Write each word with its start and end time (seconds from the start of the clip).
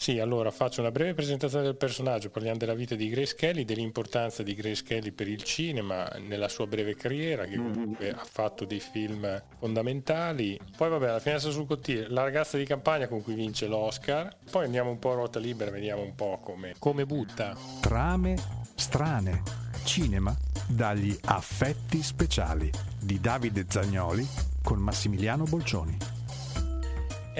Sì, 0.00 0.18
allora 0.18 0.50
faccio 0.50 0.80
una 0.80 0.90
breve 0.90 1.12
presentazione 1.12 1.62
del 1.62 1.76
personaggio, 1.76 2.30
parliamo 2.30 2.56
della 2.56 2.72
vita 2.72 2.94
di 2.94 3.10
Grace 3.10 3.34
Kelly, 3.34 3.66
dell'importanza 3.66 4.42
di 4.42 4.54
Grace 4.54 4.82
Kelly 4.82 5.10
per 5.10 5.28
il 5.28 5.42
cinema 5.42 6.08
nella 6.26 6.48
sua 6.48 6.66
breve 6.66 6.96
carriera, 6.96 7.44
che 7.44 7.58
mm-hmm. 7.58 7.72
comunque 7.74 8.10
ha 8.10 8.24
fatto 8.24 8.64
dei 8.64 8.80
film 8.80 9.42
fondamentali. 9.58 10.58
Poi 10.74 10.88
vabbè, 10.88 11.06
la 11.06 11.18
finestra 11.20 11.50
sul 11.50 11.66
cortile, 11.66 12.08
la 12.08 12.22
ragazza 12.22 12.56
di 12.56 12.64
campagna 12.64 13.08
con 13.08 13.22
cui 13.22 13.34
vince 13.34 13.66
l'Oscar. 13.66 14.34
Poi 14.50 14.64
andiamo 14.64 14.88
un 14.88 14.98
po' 14.98 15.10
a 15.10 15.16
ruota 15.16 15.38
libera, 15.38 15.70
vediamo 15.70 16.00
un 16.00 16.14
po' 16.14 16.40
come, 16.42 16.76
come 16.78 17.04
butta. 17.04 17.54
Trame 17.82 18.36
strane, 18.76 19.42
cinema 19.84 20.34
dagli 20.66 21.14
affetti 21.26 22.02
speciali 22.02 22.70
di 22.98 23.20
Davide 23.20 23.66
Zagnoli 23.68 24.26
con 24.62 24.78
Massimiliano 24.78 25.44
Bolcioni. 25.44 26.19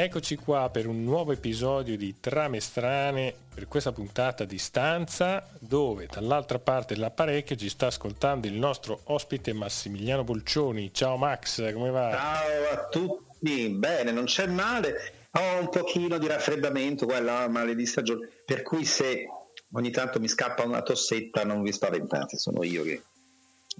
Eccoci 0.03 0.37
qua 0.37 0.71
per 0.71 0.87
un 0.87 1.05
nuovo 1.05 1.33
episodio 1.33 1.95
di 1.95 2.21
Trame 2.21 2.59
Strane 2.61 3.35
per 3.55 3.69
questa 3.69 3.93
puntata 3.93 4.45
a 4.45 4.47
distanza 4.47 5.47
dove 5.59 6.09
dall'altra 6.11 6.59
parte 6.59 6.95
dell'apparecchio 6.95 7.55
ci 7.55 7.69
sta 7.69 7.89
ascoltando 7.89 8.47
il 8.47 8.55
nostro 8.55 9.01
ospite 9.05 9.53
Massimiliano 9.53 10.25
Bolcioni. 10.25 10.91
Ciao 10.95 11.19
Max, 11.19 11.71
come 11.75 11.91
va? 11.91 12.13
Ciao 12.13 12.73
a 12.73 12.89
tutti, 12.89 13.69
bene, 13.69 14.11
non 14.11 14.25
c'è 14.25 14.47
male. 14.47 15.27
Ho 15.33 15.61
un 15.61 15.69
pochino 15.69 16.17
di 16.17 16.27
raffreddamento, 16.27 17.05
quella 17.05 17.47
male 17.49 17.75
di 17.75 17.85
stagione, 17.85 18.27
per 18.47 18.63
cui 18.63 18.87
se 18.87 19.27
ogni 19.73 19.91
tanto 19.91 20.19
mi 20.19 20.29
scappa 20.29 20.65
una 20.65 20.81
tossetta 20.81 21.45
non 21.45 21.63
vi 21.63 21.73
spaventate, 21.73 22.39
sono 22.39 22.65
io 22.65 22.85
che 22.85 23.03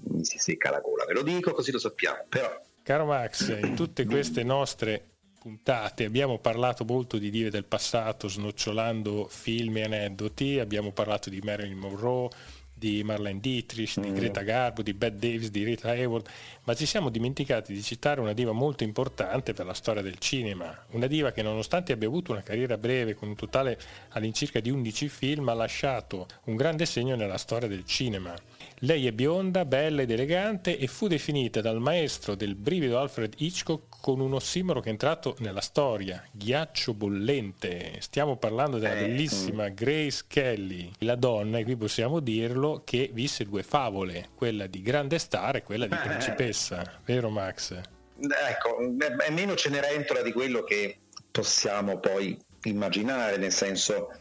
mi 0.03 0.23
si 0.23 0.37
secca 0.37 0.69
la 0.69 0.81
gola, 0.81 1.03
ve 1.05 1.13
lo 1.13 1.23
dico 1.23 1.51
così 1.51 1.71
lo 1.71 1.79
sappiamo. 1.79 2.25
Però... 2.29 2.61
Caro 2.83 3.05
Max, 3.05 3.47
in 3.59 3.75
tutte 3.75 4.05
queste 4.05 4.43
nostre 4.43 5.10
puntate 5.41 6.05
abbiamo 6.05 6.37
parlato 6.37 6.85
molto 6.85 7.17
di 7.17 7.31
dive 7.31 7.49
del 7.49 7.65
passato, 7.65 8.27
snocciolando 8.27 9.25
film 9.27 9.77
e 9.77 9.83
aneddoti, 9.85 10.59
abbiamo 10.59 10.91
parlato 10.91 11.31
di 11.31 11.41
Marilyn 11.41 11.79
Monroe, 11.79 12.29
di 12.71 13.01
Marlene 13.03 13.39
Dietrich, 13.39 13.99
di 13.99 14.11
mm. 14.11 14.13
Greta 14.13 14.41
Garbo, 14.41 14.83
di 14.83 14.93
Bette 14.93 15.17
Davis, 15.17 15.49
di 15.49 15.63
Rita 15.63 15.89
Hayworth, 15.89 16.29
ma 16.65 16.75
ci 16.75 16.85
siamo 16.85 17.09
dimenticati 17.09 17.73
di 17.73 17.81
citare 17.81 18.21
una 18.21 18.33
diva 18.33 18.51
molto 18.51 18.83
importante 18.83 19.53
per 19.53 19.65
la 19.65 19.73
storia 19.73 20.03
del 20.03 20.19
cinema, 20.19 20.77
una 20.91 21.07
diva 21.07 21.31
che 21.31 21.41
nonostante 21.41 21.91
abbia 21.91 22.07
avuto 22.07 22.33
una 22.33 22.43
carriera 22.43 22.77
breve 22.77 23.15
con 23.15 23.29
un 23.29 23.35
totale 23.35 23.79
all'incirca 24.09 24.59
di 24.59 24.69
11 24.69 25.09
film, 25.09 25.49
ha 25.49 25.53
lasciato 25.53 26.27
un 26.45 26.55
grande 26.55 26.85
segno 26.85 27.15
nella 27.15 27.39
storia 27.39 27.67
del 27.67 27.83
cinema. 27.85 28.35
Lei 28.83 29.05
è 29.05 29.11
bionda, 29.11 29.63
bella 29.63 30.01
ed 30.01 30.09
elegante 30.09 30.75
e 30.75 30.87
fu 30.87 31.07
definita 31.07 31.61
dal 31.61 31.79
maestro 31.79 32.33
del 32.33 32.55
brivido 32.55 32.97
Alfred 32.97 33.35
Hitchcock 33.37 33.99
con 34.01 34.19
un 34.19 34.33
ossimoro 34.33 34.79
che 34.79 34.87
è 34.87 34.91
entrato 34.91 35.35
nella 35.37 35.61
storia, 35.61 36.25
ghiaccio 36.31 36.95
bollente. 36.95 37.97
Stiamo 37.99 38.37
parlando 38.37 38.79
della 38.79 38.97
eh, 38.97 39.05
bellissima 39.05 39.69
Grace 39.69 40.23
Kelly, 40.27 40.91
la 40.99 41.13
donna, 41.13 41.59
e 41.59 41.63
qui 41.63 41.75
possiamo 41.75 42.19
dirlo, 42.19 42.81
che 42.83 43.11
visse 43.13 43.45
due 43.45 43.61
favole, 43.61 44.29
quella 44.33 44.65
di 44.65 44.81
grande 44.81 45.19
star 45.19 45.57
e 45.57 45.61
quella 45.61 45.85
di 45.85 45.93
eh. 45.93 45.99
principessa, 45.99 47.01
vero 47.05 47.29
Max? 47.29 47.79
Ecco, 48.17 48.79
è 49.23 49.29
meno 49.29 49.55
cenerentola 49.55 50.23
di 50.23 50.31
quello 50.31 50.63
che 50.63 50.97
possiamo 51.29 51.99
poi 51.99 52.35
immaginare, 52.63 53.37
nel 53.37 53.51
senso 53.51 54.11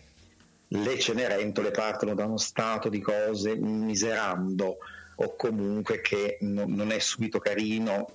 le 0.72 0.98
cenerentole 0.98 1.70
partono 1.70 2.14
da 2.14 2.24
uno 2.24 2.36
stato 2.36 2.88
di 2.88 3.00
cose 3.00 3.56
miserando 3.56 4.78
o 5.16 5.36
comunque 5.36 6.00
che 6.00 6.38
non, 6.40 6.72
non 6.72 6.92
è 6.92 6.98
subito 6.98 7.38
carino. 7.38 8.14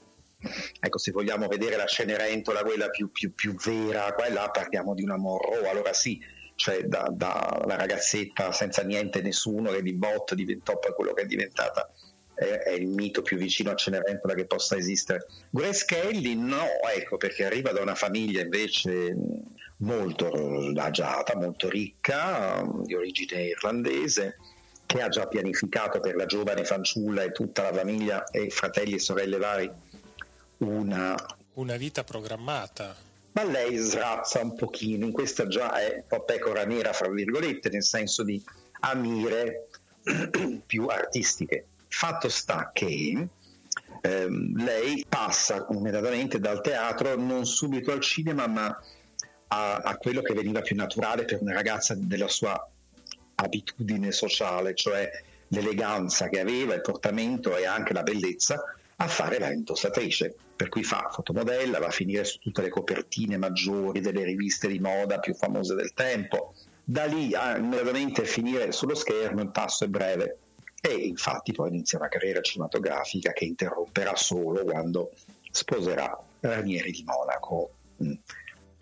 Ecco, 0.79 0.97
se 0.97 1.11
vogliamo 1.11 1.47
vedere 1.47 1.75
la 1.75 1.85
cenerentola, 1.85 2.61
quella 2.61 2.89
più, 2.89 3.11
più, 3.11 3.33
più 3.33 3.55
vera, 3.55 4.13
qua 4.13 4.25
e 4.25 4.31
là 4.31 4.49
parliamo 4.49 4.93
di 4.93 5.03
una 5.03 5.17
Monroe, 5.17 5.67
allora 5.67 5.93
sì, 5.93 6.21
cioè 6.55 6.83
da, 6.83 7.09
da 7.11 7.63
la 7.65 7.75
ragazzetta 7.75 8.51
senza 8.51 8.83
niente 8.83 9.21
nessuno 9.21 9.71
che 9.71 9.81
di 9.81 9.93
botto 9.93 10.35
diventò 10.35 10.77
poi 10.77 10.93
quello 10.93 11.13
che 11.13 11.23
è 11.23 11.25
diventata 11.25 11.89
è, 12.35 12.43
è, 12.43 12.71
il 12.71 12.87
mito 12.87 13.21
più 13.21 13.37
vicino 13.37 13.71
a 13.71 13.75
Cenerentola 13.75 14.33
che 14.33 14.45
possa 14.45 14.75
esistere. 14.75 15.25
Grace 15.49 15.85
Kelly 15.85 16.35
no, 16.35 16.65
ecco 16.93 17.17
perché 17.17 17.45
arriva 17.45 17.71
da 17.71 17.81
una 17.81 17.95
famiglia 17.95 18.41
invece 18.41 19.15
molto 19.77 20.31
agiata, 20.75 21.35
molto 21.35 21.69
ricca, 21.69 22.65
di 22.83 22.93
origine 22.93 23.43
irlandese, 23.43 24.37
che 24.85 25.01
ha 25.01 25.09
già 25.09 25.27
pianificato 25.27 25.99
per 25.99 26.15
la 26.15 26.25
giovane 26.25 26.63
fanciulla 26.63 27.23
e 27.23 27.31
tutta 27.31 27.63
la 27.63 27.73
famiglia 27.73 28.25
e 28.25 28.49
fratelli 28.49 28.93
e 28.93 28.99
sorelle 28.99 29.37
vari 29.37 29.69
una, 30.57 31.15
una 31.53 31.75
vita 31.75 32.03
programmata. 32.03 32.95
Ma 33.33 33.43
lei 33.43 33.75
srazza 33.75 34.39
un 34.39 34.55
pochino, 34.55 35.05
in 35.05 35.11
questa 35.11 35.47
già 35.47 35.73
è 35.73 35.95
un 35.95 36.03
po' 36.07 36.23
pecora 36.23 36.63
nera, 36.63 36.93
fra 36.93 37.09
virgolette, 37.09 37.69
nel 37.69 37.83
senso 37.83 38.23
di 38.23 38.41
amire 38.81 39.67
più 40.65 40.85
artistiche. 40.87 41.65
Fatto 41.89 42.29
sta 42.29 42.71
che 42.71 43.27
ehm, 44.01 44.63
lei 44.63 45.05
passa 45.07 45.65
immediatamente 45.69 46.39
dal 46.39 46.61
teatro 46.61 47.15
non 47.17 47.45
subito 47.45 47.91
al 47.91 47.99
cinema, 47.99 48.47
ma 48.47 48.81
a, 49.47 49.77
a 49.77 49.97
quello 49.97 50.21
che 50.21 50.33
veniva 50.33 50.61
più 50.61 50.75
naturale 50.75 51.25
per 51.25 51.41
una 51.41 51.53
ragazza 51.53 51.95
della 51.95 52.27
sua 52.27 52.69
abitudine 53.35 54.11
sociale, 54.11 54.75
cioè 54.75 55.09
l'eleganza 55.49 56.29
che 56.29 56.39
aveva, 56.39 56.73
il 56.73 56.81
portamento 56.81 57.55
e 57.55 57.65
anche 57.65 57.93
la 57.93 58.03
bellezza, 58.03 58.63
a 58.97 59.07
fare 59.07 59.39
la 59.39 59.51
indossatrice. 59.51 60.33
Per 60.55 60.69
cui 60.69 60.83
fa 60.83 61.09
fotomodella, 61.11 61.79
va 61.79 61.87
a 61.87 61.91
finire 61.91 62.23
su 62.23 62.39
tutte 62.39 62.61
le 62.61 62.69
copertine 62.69 63.37
maggiori 63.37 63.99
delle 63.99 64.23
riviste 64.23 64.69
di 64.69 64.79
moda 64.79 65.19
più 65.19 65.33
famose 65.33 65.75
del 65.75 65.93
tempo. 65.93 66.53
Da 66.81 67.05
lì 67.05 67.33
a 67.35 67.57
immediatamente 67.57 68.23
finire 68.23 68.71
sullo 68.71 68.95
schermo 68.95 69.41
il 69.41 69.49
passo 69.49 69.83
è 69.83 69.87
breve. 69.87 70.37
E 70.81 70.93
infatti 70.93 71.51
poi 71.51 71.69
inizia 71.69 71.97
una 71.97 72.07
carriera 72.07 72.41
cinematografica 72.41 73.33
che 73.33 73.43
interromperà 73.43 74.15
solo 74.15 74.63
quando 74.63 75.11
sposerà 75.51 76.17
Ranieri 76.39 76.91
di 76.91 77.03
Monaco. 77.03 77.71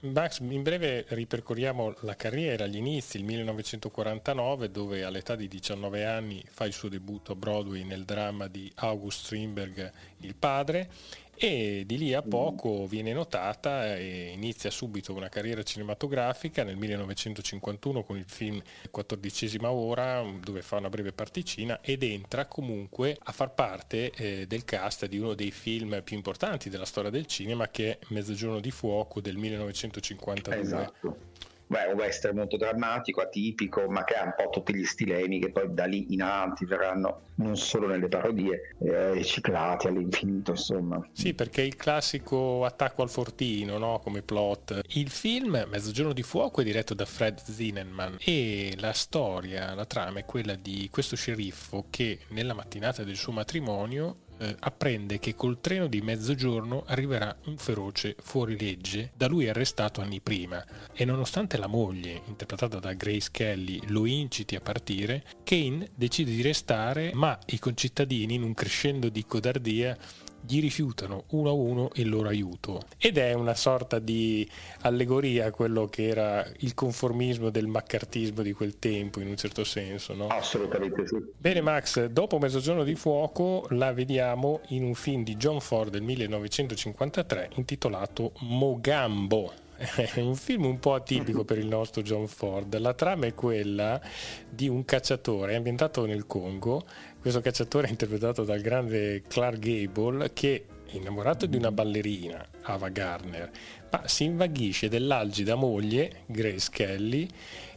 Max, 0.04 0.40
in 0.40 0.64
breve 0.64 1.06
ripercorriamo 1.08 1.94
la 2.02 2.18
carriera, 2.18 2.68
gli 2.68 2.76
inizi, 2.76 3.16
il 3.16 3.24
1949, 3.24 4.70
dove 4.70 5.06
all'età 5.06 5.38
di 5.38 5.48
19 5.48 6.04
anni 6.04 6.44
fa 6.50 6.66
il 6.66 6.74
suo 6.74 6.90
debutto 6.90 7.32
a 7.32 7.36
Broadway 7.36 7.86
nel 7.86 8.04
dramma 8.04 8.48
di 8.48 8.70
August 8.76 9.24
Strindberg, 9.24 9.92
Il 10.18 10.36
padre, 10.36 10.90
e 11.36 11.84
di 11.86 11.98
lì 11.98 12.14
a 12.14 12.22
poco 12.22 12.86
viene 12.88 13.14
notata 13.14 13.96
e 13.96 14.32
inizia 14.34 14.70
subito 14.70 15.14
una 15.14 15.30
carriera 15.30 15.64
cinematografica 15.64 16.64
nel 16.64 16.78
1951 16.78 18.04
con 18.04 18.18
il 18.18 18.26
film 18.28 18.62
Quattordicesima 18.90 19.72
ora 19.72 20.24
dove 20.42 20.62
fa 20.62 20.78
una 20.78 20.90
breve 20.90 21.12
particina 21.12 21.80
ed 21.82 22.04
entra 22.04 22.46
comunque 22.46 23.18
a 23.24 23.32
far 23.32 23.54
parte 23.54 24.12
eh, 24.12 24.48
del 24.48 24.64
cast 24.64 25.08
di 25.08 25.18
uno 25.18 25.34
dei 25.34 25.52
film 25.52 26.02
più 26.04 26.16
importanti 26.16 26.70
della 26.70 26.86
storia 26.86 27.10
del 27.10 27.26
cinema 27.26 27.70
che 27.70 27.92
è 27.92 27.98
Mezzogiorno 28.10 28.60
di 28.60 28.72
fuoco 28.72 29.22
del 29.22 29.38
1952. 29.38 30.60
Esatto 30.60 31.32
beh, 31.74 31.92
un 31.92 31.98
western 31.98 32.38
molto 32.38 32.56
drammatico, 32.56 33.22
atipico, 33.22 33.90
ma 33.90 34.04
che 34.04 34.14
ha 34.14 34.24
un 34.24 34.34
po' 34.38 34.50
tutti 34.50 34.76
gli 34.76 34.86
stilemi 34.86 35.40
che 35.40 35.50
poi 35.50 35.74
da 35.74 35.86
lì 35.86 36.14
in 36.14 36.22
avanti 36.22 36.66
verranno 36.66 37.22
non 37.36 37.58
solo 37.58 37.88
nelle 37.88 38.08
parodie 38.08 38.76
eh, 38.80 39.14
riciclati 39.14 39.88
all'infinito, 39.88 40.52
insomma. 40.52 41.04
Sì, 41.12 41.34
perché 41.34 41.62
il 41.62 41.76
classico 41.76 42.64
attacco 42.64 43.02
al 43.02 43.10
fortino, 43.10 43.80
no? 43.80 44.00
come 44.04 44.22
plot. 44.22 44.82
Il 44.90 45.10
film 45.10 45.66
Mezzogiorno 45.68 46.14
di 46.14 46.22
fuoco 46.22 46.62
è 46.62 46.64
diretto 46.64 46.94
da 46.94 47.06
Fred 47.06 47.40
Zinnemann 47.40 48.16
e 48.20 48.76
la 48.78 48.94
storia, 48.94 49.74
la 49.74 49.86
trama 49.86 50.20
è 50.20 50.26
quella 50.26 50.54
di 50.54 50.88
questo 50.92 51.16
sceriffo 51.16 51.86
che 51.90 52.20
nella 52.30 52.54
mattinata 52.54 53.04
del 53.04 53.16
suo 53.16 53.32
matrimonio 53.32 54.18
eh, 54.38 54.56
apprende 54.60 55.20
che 55.20 55.36
col 55.36 55.60
treno 55.62 55.88
di 55.88 56.02
mezzogiorno 56.02 56.84
arriverà 56.88 57.36
un 57.46 57.58
feroce 57.58 58.16
fuorilegge 58.22 59.12
da 59.16 59.28
lui 59.28 59.48
arrestato 59.48 60.02
anni 60.02 60.20
prima. 60.20 60.64
E 60.94 61.06
nonostante 61.06 61.58
la 61.58 61.68
moglie, 61.68 62.22
interpretata 62.28 62.80
da 62.80 62.94
Grace 62.94 63.30
Kelly, 63.32 63.80
lo 63.88 64.06
inciti 64.06 64.56
a 64.56 64.62
partire, 64.62 65.24
Kane 65.44 65.90
decide 65.96 66.32
di 66.32 66.42
restare 66.42 67.12
ma 67.14 67.38
i 67.48 67.60
concittadini 67.60 68.36
in 68.36 68.44
un 68.44 68.54
crescendo 68.54 69.10
di 69.10 69.26
codardia 69.26 69.98
gli 70.46 70.60
rifiutano 70.60 71.24
uno 71.30 71.50
a 71.50 71.54
uno 71.54 71.90
il 71.96 72.10
loro 72.10 72.28
aiuto. 72.28 72.82
Ed 72.98 73.18
è 73.18 73.34
una 73.34 73.56
sorta 73.56 74.00
di 74.00 74.48
allegoria 74.82 75.48
a 75.48 75.52
quello 75.52 75.88
che 75.88 76.08
era 76.08 76.46
il 76.60 76.74
conformismo 76.74 77.50
del 77.50 77.68
maccartismo 77.68 78.42
di 78.42 78.54
quel 78.54 78.80
tempo, 78.80 79.20
in 79.20 79.28
un 79.28 79.38
certo 79.38 79.64
senso. 79.64 80.14
No? 80.14 80.28
Assolutamente 80.28 81.08
sì. 81.08 81.18
Bene 81.38 81.62
Max, 81.62 82.06
dopo 82.06 82.38
Mezzogiorno 82.40 82.84
di 82.84 82.96
Fuoco 82.96 83.66
la 83.70 83.94
vediamo 83.94 84.62
in 84.70 84.84
un 84.84 84.96
film 84.96 85.24
di 85.24 85.36
John 85.36 85.60
Ford 85.62 85.92
del 85.92 86.02
1953 86.02 87.52
intitolato 87.56 88.34
Mogambo. 88.40 89.54
È 89.76 90.20
un 90.20 90.36
film 90.36 90.66
un 90.66 90.80
po' 90.80 90.94
atipico 90.94 91.44
per 91.44 91.58
il 91.58 91.68
nostro 91.68 92.04
John 92.04 92.28
Ford. 92.28 92.78
La 92.78 92.94
trama 92.94 93.26
è 93.26 93.34
quella 93.34 94.00
di 94.48 94.70
un 94.70 94.86
cacciatore 94.86 95.56
ambientato 95.56 96.06
nel 96.06 96.26
Congo 96.26 96.86
questo 97.24 97.40
cacciatore 97.40 97.88
è 97.88 97.90
interpretato 97.90 98.44
dal 98.44 98.60
grande 98.60 99.22
Clark 99.26 99.58
Gable 99.58 100.34
che 100.34 100.66
innamorato 100.88 101.46
di 101.46 101.56
una 101.56 101.72
ballerina, 101.72 102.46
Ava 102.64 102.90
Gardner, 102.90 103.50
ma 103.90 104.06
si 104.10 104.26
invaghisce 104.26 104.90
dell'algida 104.90 105.56
moglie, 105.56 106.24
Grace 106.26 106.68
Kelly, 106.70 107.26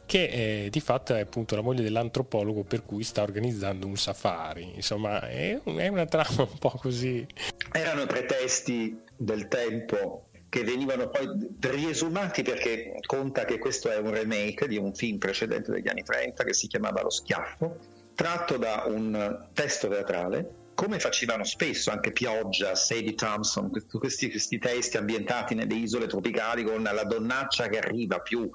che 0.05 0.65
eh, 0.65 0.69
di 0.69 0.81
fatto 0.81 1.15
è 1.15 1.21
appunto 1.21 1.55
la 1.55 1.61
moglie 1.61 1.85
dell'antropologo 1.85 2.65
per 2.65 2.85
cui 2.85 3.05
sta 3.05 3.23
organizzando 3.23 3.87
un 3.87 3.97
safari. 3.97 4.73
Insomma, 4.75 5.21
è, 5.29 5.57
è 5.63 5.87
una 5.87 6.07
trama 6.07 6.43
un 6.43 6.59
po' 6.59 6.71
così. 6.71 7.25
Erano 7.71 8.05
pretesti 8.07 9.01
del 9.17 9.47
tempo 9.47 10.27
che 10.49 10.65
venivano 10.65 11.09
poi 11.09 11.29
riesumati 11.61 12.43
perché 12.43 12.95
conta 13.07 13.45
che 13.45 13.59
questo 13.59 13.93
è 13.93 13.99
un 13.99 14.11
remake 14.11 14.67
di 14.67 14.77
un 14.77 14.93
film 14.93 15.19
precedente 15.19 15.71
degli 15.71 15.89
anni 15.89 16.03
30 16.03 16.43
che 16.43 16.53
si 16.53 16.67
chiamava 16.67 17.03
Lo 17.03 17.11
schiaffo, 17.11 17.79
tratto 18.17 18.57
da 18.57 18.85
un 18.87 19.47
testo 19.53 19.87
teatrale 19.89 20.65
come 20.75 20.99
facevano 20.99 21.45
spesso 21.45 21.91
anche 21.91 22.13
Pioggia, 22.13 22.75
Sadie 22.75 23.15
Thompson, 23.15 23.71
questi, 23.89 24.29
questi, 24.29 24.59
testi 24.59 24.99
ambientati 24.99 25.55
nelle 25.55 25.75
isole 25.75 26.07
tropicali 26.07 26.65
con 26.65 26.83
la 26.83 27.05
donnaccia 27.05 27.69
che 27.69 27.79
arriva 27.79 28.19
più 28.19 28.51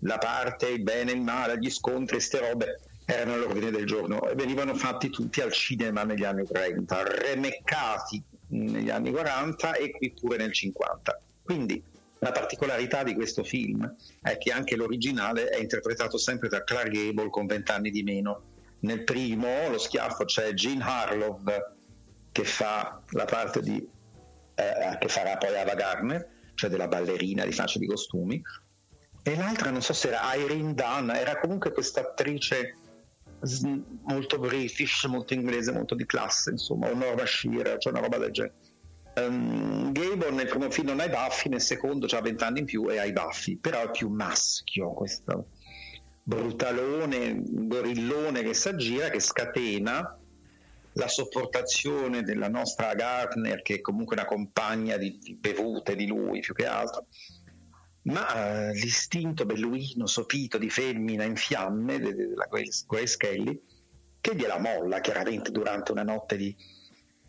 la 0.00 0.18
parte, 0.18 0.68
il 0.68 0.82
bene, 0.82 1.12
il 1.12 1.20
male, 1.20 1.58
gli 1.58 1.70
scontri, 1.70 2.16
queste 2.16 2.38
robe 2.38 2.80
erano 3.06 3.34
all'ordine 3.34 3.70
del 3.70 3.86
giorno 3.86 4.28
e 4.28 4.34
venivano 4.34 4.74
fatti 4.74 5.10
tutti 5.10 5.40
al 5.40 5.52
cinema 5.52 6.04
negli 6.04 6.24
anni 6.24 6.46
30, 6.46 7.02
remeccati 7.02 8.22
negli 8.48 8.90
anni 8.90 9.10
40 9.10 9.74
e 9.74 9.90
qui 9.90 10.12
pure 10.12 10.36
nel 10.36 10.52
50. 10.52 11.20
Quindi 11.42 11.82
la 12.20 12.30
particolarità 12.30 13.02
di 13.02 13.14
questo 13.14 13.42
film 13.42 13.96
è 14.22 14.38
che 14.38 14.52
anche 14.52 14.76
l'originale 14.76 15.48
è 15.48 15.60
interpretato 15.60 16.18
sempre 16.18 16.48
da 16.48 16.62
Clark 16.62 16.90
Gable 16.90 17.30
con 17.30 17.46
vent'anni 17.46 17.90
di 17.90 18.02
meno. 18.02 18.42
Nel 18.84 19.04
primo, 19.04 19.68
lo 19.68 19.78
schiaffo, 19.78 20.24
c'è 20.24 20.52
Jean 20.52 20.80
Harlow 20.82 21.42
che 22.30 22.44
fa 22.44 23.00
la 23.10 23.24
parte 23.24 23.62
di 23.62 23.92
eh, 24.54 24.98
che 25.00 25.08
farà 25.08 25.36
poi 25.36 25.56
Ava 25.56 25.74
Gardner, 25.74 26.28
cioè 26.54 26.70
della 26.70 26.86
ballerina 26.86 27.44
di 27.44 27.52
faccia 27.52 27.78
di 27.78 27.86
costumi, 27.86 28.40
e 29.22 29.36
l'altra 29.36 29.70
non 29.70 29.82
so 29.82 29.92
se 29.92 30.08
era 30.08 30.34
Irene 30.34 30.74
Dunn, 30.74 31.10
era 31.10 31.38
comunque 31.38 31.72
questa 31.72 32.00
attrice 32.00 32.76
molto 34.04 34.38
british, 34.38 35.04
molto 35.04 35.34
inglese, 35.34 35.72
molto 35.72 35.94
di 35.94 36.06
classe, 36.06 36.50
insomma, 36.50 36.90
o 36.90 36.94
Norma 36.94 37.26
Shearer, 37.26 37.78
cioè 37.78 37.92
una 37.92 38.02
roba 38.02 38.18
del 38.18 38.30
genere. 38.30 38.54
Um, 39.16 39.92
Gable 39.92 40.30
nel 40.30 40.48
primo 40.48 40.70
film 40.70 40.88
non 40.88 41.00
ha 41.00 41.04
i 41.04 41.10
baffi, 41.10 41.48
nel 41.48 41.60
secondo 41.60 42.06
ha 42.06 42.20
20 42.20 42.44
anni 42.44 42.58
in 42.60 42.64
più 42.64 42.90
e 42.90 42.98
ha 42.98 43.04
i 43.04 43.12
baffi, 43.12 43.56
però 43.56 43.82
è 43.82 43.90
più 43.90 44.08
maschio 44.08 44.92
questo 44.92 45.46
brutalone, 46.26 47.42
gorillone 47.44 48.42
che 48.42 48.54
si 48.54 48.68
aggira, 48.68 49.10
che 49.10 49.20
scatena 49.20 50.18
la 50.94 51.08
sopportazione 51.08 52.22
della 52.22 52.48
nostra 52.48 52.94
Gardner, 52.94 53.62
che 53.62 53.76
è 53.76 53.80
comunque 53.80 54.16
una 54.16 54.24
compagna 54.24 54.96
di, 54.96 55.18
di 55.18 55.34
bevute 55.34 55.94
di 55.94 56.06
lui 56.06 56.40
più 56.40 56.54
che 56.54 56.66
altro, 56.66 57.06
ma 58.04 58.70
uh, 58.70 58.72
l'istinto 58.72 59.44
belluino 59.44 60.06
sopito 60.06 60.56
di 60.56 60.70
femmina 60.70 61.24
in 61.24 61.36
fiamme 61.36 61.98
della 61.98 62.48
Grace 62.48 63.16
Kelly, 63.16 63.60
che 64.20 64.34
gliela 64.34 64.58
molla 64.58 65.00
chiaramente 65.00 65.50
durante 65.50 65.92
una 65.92 66.02
notte 66.02 66.36
di, 66.36 66.54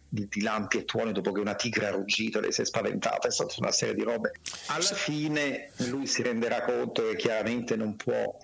di, 0.08 0.28
di, 0.30 0.42
lampi 0.42 0.78
e 0.78 0.86
tuoni 0.86 1.12
dopo 1.12 1.32
che 1.32 1.42
una 1.42 1.56
tigre 1.56 1.88
ha 1.88 1.92
ruggito, 1.92 2.40
lei 2.40 2.54
si 2.54 2.62
è 2.62 2.66
spaventata, 2.66 3.28
è 3.28 3.32
stata 3.32 3.56
una 3.58 3.72
serie 3.72 3.96
di 3.96 4.04
robe. 4.04 4.32
Alla 4.68 4.82
fine 4.82 5.72
lui 5.90 6.08
si 6.08 6.22
renderà 6.22 6.62
conto 6.62 7.10
che 7.10 7.16
chiaramente 7.16 7.76
non 7.76 7.96
può 7.96 8.38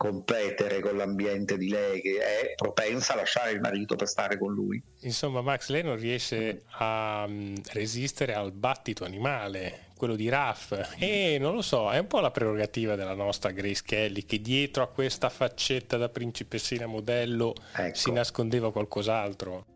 competere 0.00 0.80
con 0.80 0.96
l'ambiente 0.96 1.58
di 1.58 1.68
lei 1.68 2.00
che 2.00 2.16
è 2.16 2.54
propensa 2.54 3.12
a 3.12 3.16
lasciare 3.16 3.50
il 3.50 3.60
marito 3.60 3.96
per 3.96 4.08
stare 4.08 4.38
con 4.38 4.50
lui. 4.50 4.82
Insomma, 5.00 5.42
Max, 5.42 5.68
lei 5.68 5.82
non 5.82 5.98
riesce 5.98 6.62
a 6.78 7.26
um, 7.28 7.54
resistere 7.72 8.32
al 8.32 8.50
battito 8.50 9.04
animale, 9.04 9.88
quello 9.98 10.16
di 10.16 10.30
Raff. 10.30 10.72
E 10.96 11.36
non 11.38 11.54
lo 11.54 11.60
so, 11.60 11.90
è 11.90 11.98
un 11.98 12.06
po' 12.06 12.20
la 12.20 12.30
prerogativa 12.30 12.94
della 12.94 13.12
nostra 13.12 13.50
Grace 13.50 13.82
Kelly 13.84 14.24
che 14.24 14.40
dietro 14.40 14.82
a 14.84 14.88
questa 14.88 15.28
faccetta 15.28 15.98
da 15.98 16.08
principessina 16.08 16.86
modello 16.86 17.54
ecco. 17.76 17.94
si 17.94 18.10
nascondeva 18.10 18.72
qualcos'altro. 18.72 19.66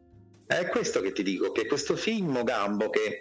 È 0.46 0.66
questo 0.68 1.02
che 1.02 1.12
ti 1.12 1.22
dico, 1.22 1.52
che 1.52 1.66
questo 1.66 1.96
film 1.96 2.30
Mogambo, 2.30 2.88
che 2.88 3.20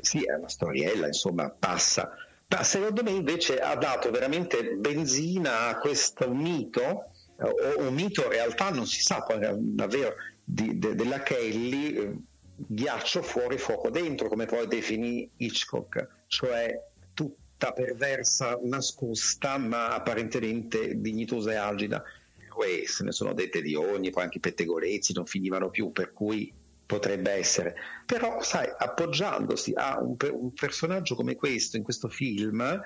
sì, 0.00 0.22
è 0.22 0.32
una 0.32 0.48
storiella, 0.48 1.08
insomma, 1.08 1.50
passa, 1.50 2.10
ma 2.50 2.64
secondo 2.64 3.02
me 3.02 3.10
invece 3.10 3.60
ha 3.60 3.76
dato 3.76 4.10
veramente 4.10 4.74
benzina 4.74 5.68
a 5.68 5.78
questo 5.78 6.28
mito, 6.30 7.12
o 7.36 7.78
un 7.78 7.94
mito 7.94 8.24
in 8.24 8.30
realtà 8.30 8.70
non 8.70 8.86
si 8.86 9.00
sa 9.00 9.22
poi 9.22 9.38
davvero, 9.40 10.14
di, 10.42 10.78
de, 10.78 10.96
della 10.96 11.22
Kelly, 11.22 11.94
eh, 11.94 12.12
ghiaccio 12.56 13.22
fuori, 13.22 13.56
fuoco 13.56 13.88
dentro, 13.88 14.28
come 14.28 14.46
poi 14.46 14.66
definì 14.66 15.30
Hitchcock, 15.36 16.08
cioè 16.26 16.76
tutta 17.14 17.72
perversa, 17.72 18.58
nascosta, 18.64 19.56
ma 19.56 19.94
apparentemente 19.94 21.00
dignitosa 21.00 21.52
e 21.52 21.56
agida. 21.56 22.02
Poi 22.48 22.84
se 22.86 23.04
ne 23.04 23.12
sono 23.12 23.32
dette 23.32 23.62
di 23.62 23.76
ogni, 23.76 24.10
poi 24.10 24.24
anche 24.24 24.38
i 24.38 24.40
pettegolezzi 24.40 25.12
non 25.14 25.24
finivano 25.24 25.70
più, 25.70 25.92
per 25.92 26.12
cui 26.12 26.52
potrebbe 26.90 27.30
essere. 27.30 27.76
Però, 28.04 28.42
sai, 28.42 28.66
appoggiandosi 28.76 29.72
a 29.76 30.00
un, 30.00 30.16
un 30.32 30.52
personaggio 30.52 31.14
come 31.14 31.36
questo 31.36 31.76
in 31.76 31.84
questo 31.84 32.08
film, 32.08 32.80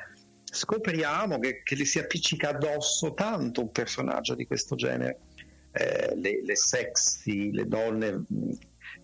scopriamo 0.45 1.39
che, 1.39 1.63
che, 1.63 1.75
le 1.75 1.87
si 1.87 1.99
appiccica 1.99 2.51
addosso 2.51 3.15
tanto 3.15 3.63
un 3.63 3.73
personaggio 3.73 4.35
di 4.35 4.47
questo 4.47 4.77
genere. 4.77 5.21
Eh, 5.73 6.15
le, 6.17 6.43
le 6.45 6.55
sexy, 6.55 7.51
le 7.51 7.65
donne 7.65 8.27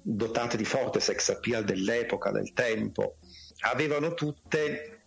dotate 0.02 0.58
di 0.58 0.67
forte 0.67 1.00
sex 1.00 1.31
appeal 1.31 1.64
dell'epoca, 1.64 2.31
del 2.31 2.53
tempo, 2.53 3.17
avevano 3.61 4.12
tutte 4.12 5.00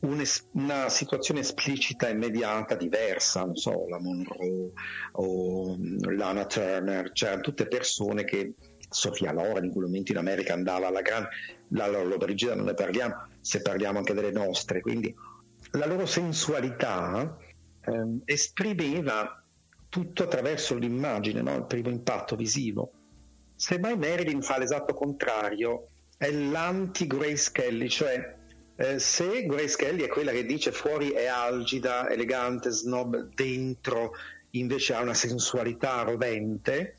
una 0.00 0.88
situazione 0.88 1.40
esplicita 1.40 2.08
immediata 2.08 2.74
diversa, 2.74 3.44
non 3.44 3.56
so, 3.56 3.86
la 3.88 4.00
Monroe 4.00 4.70
o 5.12 5.76
Lana 5.78 6.44
Turner, 6.44 7.12
c'erano 7.12 7.40
tutte 7.40 7.66
persone 7.66 8.24
che 8.24 8.54
Sofia 8.90 9.32
Loren 9.32 9.64
in 9.64 9.70
quel 9.70 9.86
momento 9.86 10.12
in 10.12 10.18
America 10.18 10.52
andava 10.52 10.88
alla 10.88 11.00
grande, 11.00 11.28
la 11.68 11.88
loro 11.88 12.16
Brigida 12.16 12.54
non 12.54 12.66
ne 12.66 12.74
parliamo, 12.74 13.28
se 13.40 13.62
parliamo 13.62 13.98
anche 13.98 14.12
delle 14.12 14.32
nostre, 14.32 14.80
quindi 14.80 15.14
la 15.72 15.86
loro 15.86 16.06
sensualità 16.06 17.38
eh, 17.82 18.18
esprimeva 18.24 19.40
tutto 19.88 20.24
attraverso 20.24 20.76
l'immagine, 20.76 21.40
no? 21.42 21.54
il 21.56 21.64
primo 21.64 21.88
impatto 21.88 22.36
visivo. 22.36 22.90
Semmai 23.56 23.96
Marilyn 23.96 24.42
fa 24.42 24.58
l'esatto 24.58 24.94
contrario, 24.94 25.88
è 26.16 26.30
l'anti-Grace 26.30 27.50
Kelly, 27.52 27.88
cioè 27.88 28.36
eh, 28.76 28.98
se 28.98 29.44
Grace 29.44 29.76
Kelly 29.76 30.02
è 30.02 30.08
quella 30.08 30.32
che 30.32 30.46
dice 30.46 30.72
fuori 30.72 31.10
è 31.10 31.26
algida, 31.26 32.08
elegante, 32.08 32.70
snob, 32.70 33.28
dentro 33.34 34.12
invece 34.52 34.94
ha 34.94 35.00
una 35.02 35.14
sensualità 35.14 36.02
rovente, 36.02 36.96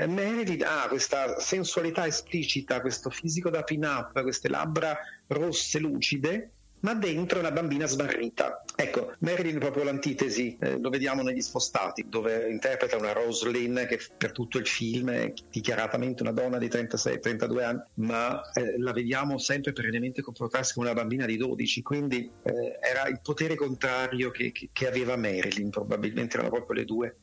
eh, 0.00 0.06
Marilyn 0.06 0.64
ha 0.64 0.86
questa 0.88 1.38
sensualità 1.38 2.06
esplicita, 2.06 2.80
questo 2.80 3.10
fisico 3.10 3.50
da 3.50 3.62
pin-up, 3.62 4.22
queste 4.22 4.48
labbra 4.48 4.98
rosse 5.26 5.78
lucide, 5.78 6.52
ma 6.80 6.94
dentro 6.94 7.36
è 7.36 7.40
una 7.40 7.50
bambina 7.50 7.86
smarrita. 7.86 8.64
Ecco, 8.74 9.12
Marilyn 9.18 9.56
è 9.56 9.58
proprio 9.58 9.84
l'antitesi, 9.84 10.56
eh, 10.58 10.78
lo 10.78 10.88
vediamo 10.88 11.20
negli 11.20 11.42
spostati, 11.42 12.06
dove 12.08 12.48
interpreta 12.48 12.96
una 12.96 13.12
Rosalind 13.12 13.86
che 13.86 14.00
per 14.16 14.32
tutto 14.32 14.56
il 14.56 14.66
film 14.66 15.10
è 15.10 15.34
dichiaratamente 15.50 16.22
una 16.22 16.32
donna 16.32 16.56
di 16.56 16.68
36-32 16.68 17.62
anni, 17.62 17.82
ma 17.94 18.40
eh, 18.54 18.78
la 18.78 18.92
vediamo 18.92 19.36
sempre 19.36 19.74
perennemente 19.74 20.22
comportarsi 20.22 20.72
come 20.72 20.86
una 20.86 20.98
bambina 20.98 21.26
di 21.26 21.36
12, 21.36 21.82
quindi 21.82 22.30
eh, 22.42 22.78
era 22.80 23.06
il 23.08 23.20
potere 23.22 23.54
contrario 23.54 24.30
che, 24.30 24.50
che, 24.50 24.70
che 24.72 24.86
aveva 24.86 25.16
Marilyn, 25.16 25.68
probabilmente 25.68 26.36
erano 26.38 26.48
proprio 26.48 26.76
le 26.76 26.84
due 26.86 27.14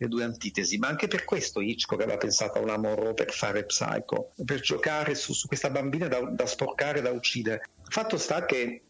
le 0.00 0.08
due 0.08 0.22
antitesi, 0.22 0.78
ma 0.78 0.86
anche 0.86 1.08
per 1.08 1.24
questo 1.24 1.60
Hitchcock 1.60 2.02
aveva 2.02 2.18
pensato 2.18 2.58
a 2.58 2.62
una 2.62 2.78
Monroe 2.78 3.14
per 3.14 3.32
fare 3.32 3.64
Psycho, 3.64 4.32
per 4.44 4.60
giocare 4.60 5.14
su, 5.16 5.32
su 5.32 5.48
questa 5.48 5.70
bambina 5.70 6.06
da, 6.06 6.20
da, 6.20 6.46
sporcare, 6.46 7.00
da 7.00 7.10
uccidere. 7.10 7.68
Fatto 7.88 8.16
sta 8.16 8.44
che 8.44 8.82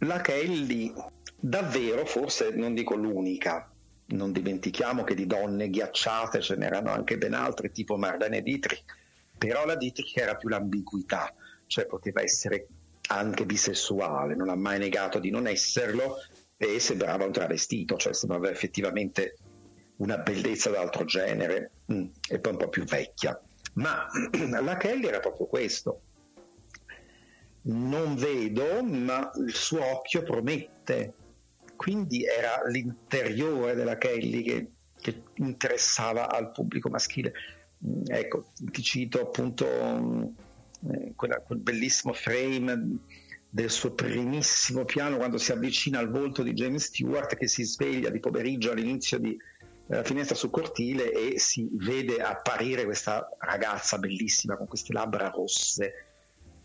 la 0.00 0.20
Kelly 0.20 0.92
davvero, 1.38 2.04
forse 2.04 2.50
non 2.50 2.74
dico 2.74 2.96
l'unica, 2.96 3.70
non 4.06 4.32
dimentichiamo 4.32 5.04
che 5.04 5.14
di 5.14 5.26
donne 5.26 5.70
ghiacciate 5.70 6.40
ce 6.40 6.56
n'erano 6.56 6.90
anche 6.90 7.16
ben 7.16 7.34
altre, 7.34 7.70
tipo 7.70 7.96
Marlene 7.96 8.42
Dietrich, 8.42 8.82
però 9.38 9.64
la 9.66 9.76
Dietrich 9.76 10.16
era 10.16 10.34
più 10.34 10.48
l'ambiguità, 10.48 11.32
cioè 11.66 11.86
poteva 11.86 12.22
essere 12.22 12.66
anche 13.08 13.46
bisessuale, 13.46 14.34
non 14.34 14.48
ha 14.48 14.56
mai 14.56 14.80
negato 14.80 15.20
di 15.20 15.30
non 15.30 15.46
esserlo 15.46 16.16
e 16.56 16.80
sembrava 16.80 17.24
un 17.24 17.32
travestito, 17.32 17.96
cioè 17.96 18.14
sembrava 18.14 18.50
effettivamente 18.50 19.36
una 19.96 20.18
bellezza 20.18 20.70
d'altro 20.70 21.04
genere 21.04 21.70
mm, 21.92 22.04
e 22.28 22.38
poi 22.38 22.52
un 22.52 22.58
po' 22.58 22.68
più 22.68 22.84
vecchia. 22.84 23.38
Ma 23.74 24.06
la 24.62 24.76
Kelly 24.76 25.06
era 25.06 25.20
proprio 25.20 25.46
questo. 25.46 26.00
Non 27.62 28.14
vedo, 28.14 28.82
ma 28.82 29.30
il 29.36 29.54
suo 29.54 29.84
occhio 29.84 30.22
promette. 30.22 31.12
Quindi 31.76 32.24
era 32.24 32.62
l'interiore 32.68 33.74
della 33.74 33.98
Kelly 33.98 34.42
che, 34.42 34.70
che 35.00 35.22
interessava 35.34 36.30
al 36.30 36.52
pubblico 36.52 36.88
maschile. 36.88 37.32
Mm, 37.84 38.02
ecco, 38.06 38.46
ti 38.54 38.82
cito 38.82 39.20
appunto 39.20 39.66
mm, 39.66 40.22
eh, 40.90 41.12
quella, 41.14 41.40
quel 41.40 41.58
bellissimo 41.58 42.12
frame 42.12 42.98
del 43.48 43.70
suo 43.70 43.92
primissimo 43.92 44.84
piano 44.84 45.16
quando 45.16 45.38
si 45.38 45.50
avvicina 45.52 45.98
al 45.98 46.10
volto 46.10 46.42
di 46.42 46.52
James 46.52 46.84
Stewart 46.84 47.36
che 47.36 47.48
si 47.48 47.64
sveglia 47.64 48.10
di 48.10 48.20
pomeriggio 48.20 48.70
all'inizio 48.70 49.18
di 49.18 49.36
eh, 49.88 50.04
finestra 50.04 50.34
sul 50.34 50.50
cortile 50.50 51.12
e 51.12 51.38
si 51.38 51.68
vede 51.72 52.20
apparire 52.20 52.84
questa 52.84 53.28
ragazza 53.38 53.98
bellissima 53.98 54.56
con 54.56 54.66
queste 54.66 54.92
labbra 54.92 55.28
rosse 55.28 56.06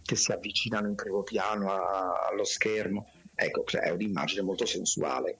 che 0.03 0.15
si 0.15 0.31
avvicinano 0.31 0.87
in 0.87 0.95
primo 0.95 1.21
piano 1.23 1.71
a, 1.71 2.27
allo 2.27 2.43
schermo. 2.43 3.11
Ecco, 3.35 3.63
cioè, 3.65 3.81
è 3.81 3.89
un'immagine 3.89 4.41
molto 4.41 4.65
sensuale, 4.65 5.37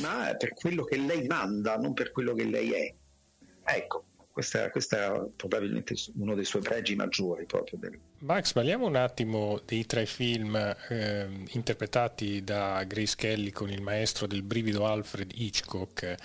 ma 0.00 0.34
per 0.38 0.54
quello 0.54 0.84
che 0.84 0.96
lei 0.96 1.26
manda, 1.26 1.76
non 1.76 1.94
per 1.94 2.12
quello 2.12 2.34
che 2.34 2.44
lei 2.44 2.72
è. 2.72 2.94
Ecco, 3.64 4.04
questo 4.70 4.96
è 4.96 5.22
probabilmente 5.36 5.94
uno 6.16 6.34
dei 6.34 6.44
suoi 6.44 6.62
pregi 6.62 6.94
maggiori 6.94 7.44
proprio. 7.44 7.78
Del... 7.78 7.98
Max, 8.18 8.52
parliamo 8.52 8.86
un 8.86 8.96
attimo 8.96 9.60
dei 9.64 9.86
tre 9.86 10.06
film 10.06 10.56
eh, 10.88 11.28
interpretati 11.50 12.42
da 12.42 12.82
Grace 12.84 13.14
Kelly 13.16 13.50
con 13.50 13.70
il 13.70 13.82
maestro 13.82 14.26
del 14.26 14.42
brivido 14.42 14.86
Alfred 14.86 15.30
Hitchcock. 15.34 16.16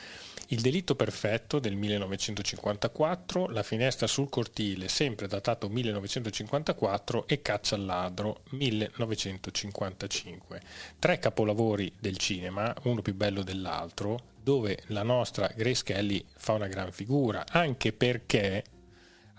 Il 0.49 0.61
delitto 0.61 0.93
perfetto 0.93 1.57
del 1.57 1.75
1954, 1.75 3.49
La 3.49 3.63
finestra 3.63 4.05
sul 4.05 4.29
cortile, 4.29 4.87
sempre 4.89 5.27
datato 5.27 5.69
1954, 5.69 7.27
e 7.27 7.41
Caccia 7.41 7.73
al 7.73 7.85
ladro 7.85 8.41
1955. 8.49 10.61
Tre 10.99 11.17
capolavori 11.17 11.91
del 11.99 12.17
cinema, 12.17 12.71
uno 12.83 13.01
più 13.01 13.15
bello 13.15 13.41
dell'altro, 13.41 14.33
dove 14.45 14.77
la 14.89 15.01
nostra 15.01 15.51
Grace 15.55 15.81
Kelly 15.83 16.23
fa 16.37 16.53
una 16.53 16.67
gran 16.67 16.91
figura, 16.91 17.43
anche 17.49 17.91
perché 17.93 18.63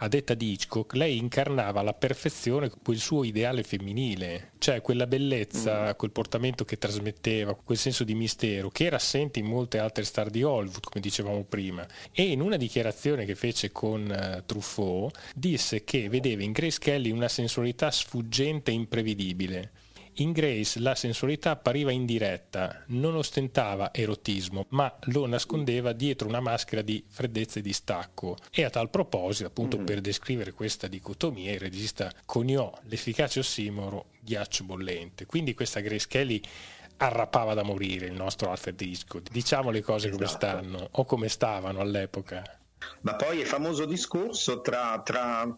a 0.00 0.08
detta 0.08 0.34
di 0.34 0.50
Hitchcock, 0.50 0.94
lei 0.94 1.16
incarnava 1.16 1.78
alla 1.78 1.94
perfezione 1.94 2.70
quel 2.82 2.98
suo 2.98 3.22
ideale 3.22 3.62
femminile, 3.62 4.50
cioè 4.58 4.82
quella 4.82 5.06
bellezza, 5.06 5.90
mm. 5.90 5.96
quel 5.96 6.10
portamento 6.10 6.64
che 6.64 6.76
trasmetteva, 6.76 7.54
quel 7.54 7.78
senso 7.78 8.02
di 8.02 8.16
mistero 8.16 8.68
che 8.68 8.86
era 8.86 8.96
assente 8.96 9.38
in 9.38 9.46
molte 9.46 9.78
altre 9.78 10.02
star 10.02 10.28
di 10.28 10.42
Hollywood, 10.42 10.82
come 10.82 11.00
dicevamo 11.00 11.44
prima. 11.44 11.86
E 12.10 12.24
in 12.24 12.40
una 12.40 12.56
dichiarazione 12.56 13.24
che 13.24 13.36
fece 13.36 13.70
con 13.70 14.10
uh, 14.10 14.44
Truffaut, 14.44 15.16
disse 15.36 15.84
che 15.84 16.08
vedeva 16.08 16.42
in 16.42 16.50
Grace 16.50 16.80
Kelly 16.80 17.12
una 17.12 17.28
sensualità 17.28 17.92
sfuggente 17.92 18.72
e 18.72 18.74
imprevedibile 18.74 19.70
in 20.16 20.32
Grace 20.32 20.80
la 20.80 20.94
sensualità 20.94 21.50
appariva 21.50 21.90
indiretta, 21.90 22.84
non 22.88 23.16
ostentava 23.16 23.92
erotismo, 23.92 24.66
ma 24.70 24.94
lo 25.06 25.26
nascondeva 25.26 25.92
dietro 25.92 26.28
una 26.28 26.40
maschera 26.40 26.82
di 26.82 27.04
freddezza 27.08 27.58
e 27.58 27.62
di 27.62 27.72
stacco. 27.72 28.36
E 28.50 28.64
a 28.64 28.70
tal 28.70 28.90
proposito, 28.90 29.48
appunto, 29.48 29.78
mm. 29.78 29.84
per 29.84 30.00
descrivere 30.00 30.52
questa 30.52 30.86
dicotomia, 30.86 31.52
il 31.52 31.60
regista 31.60 32.12
coniò 32.24 32.72
l'efficace 32.84 33.40
ossimoro 33.40 34.06
ghiaccio 34.20 34.64
bollente. 34.64 35.26
Quindi 35.26 35.54
questa 35.54 35.80
Grace 35.80 36.06
Kelly 36.08 36.40
arrapava 36.98 37.54
da 37.54 37.62
morire 37.62 38.06
il 38.06 38.14
nostro 38.14 38.50
Alfred 38.50 38.80
Hitchcock. 38.80 39.30
Diciamo 39.30 39.70
le 39.70 39.82
cose 39.82 40.08
esatto. 40.08 40.24
come 40.24 40.28
stanno 40.28 40.88
o 40.92 41.04
come 41.04 41.28
stavano 41.28 41.80
all'epoca. 41.80 42.42
Ma 43.00 43.14
poi 43.16 43.38
il 43.38 43.46
famoso 43.46 43.84
discorso 43.84 44.60
tra, 44.60 45.00
tra 45.04 45.54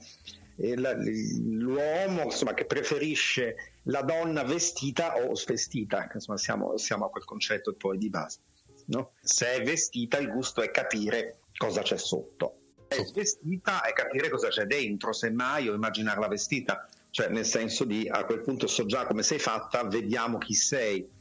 l'uomo 0.57 2.23
insomma, 2.25 2.55
che 2.55 2.65
preferisce 2.65 3.75
la 3.89 4.03
donna 4.03 4.43
vestita 4.43 5.17
o 5.17 5.35
svestita, 5.35 6.09
insomma 6.13 6.39
siamo, 6.39 6.77
siamo 6.77 7.07
a 7.07 7.11
quel 7.11 7.25
concetto 7.25 7.75
poi 7.75 7.99
di 7.99 8.09
base. 8.09 8.39
No? 8.87 9.13
Se 9.21 9.53
è 9.53 9.63
vestita 9.63 10.19
il 10.19 10.31
gusto 10.31 10.63
è 10.63 10.71
capire 10.71 11.41
cosa 11.57 11.83
c'è 11.83 11.99
sotto, 11.99 12.55
se 12.89 13.03
è 13.03 13.05
svestita 13.05 13.83
è 13.83 13.93
capire 13.93 14.31
cosa 14.31 14.49
c'è 14.49 14.65
dentro, 14.65 15.13
semmai 15.13 15.69
o 15.69 15.75
immaginarla 15.75 16.29
vestita, 16.29 16.89
cioè 17.11 17.29
nel 17.29 17.45
senso 17.45 17.85
di 17.85 18.09
a 18.09 18.25
quel 18.25 18.41
punto 18.41 18.67
so 18.67 18.87
già 18.87 19.07
come 19.07 19.23
sei 19.23 19.39
fatta, 19.39 19.85
vediamo 19.85 20.39
chi 20.39 20.55
sei. 20.55 21.17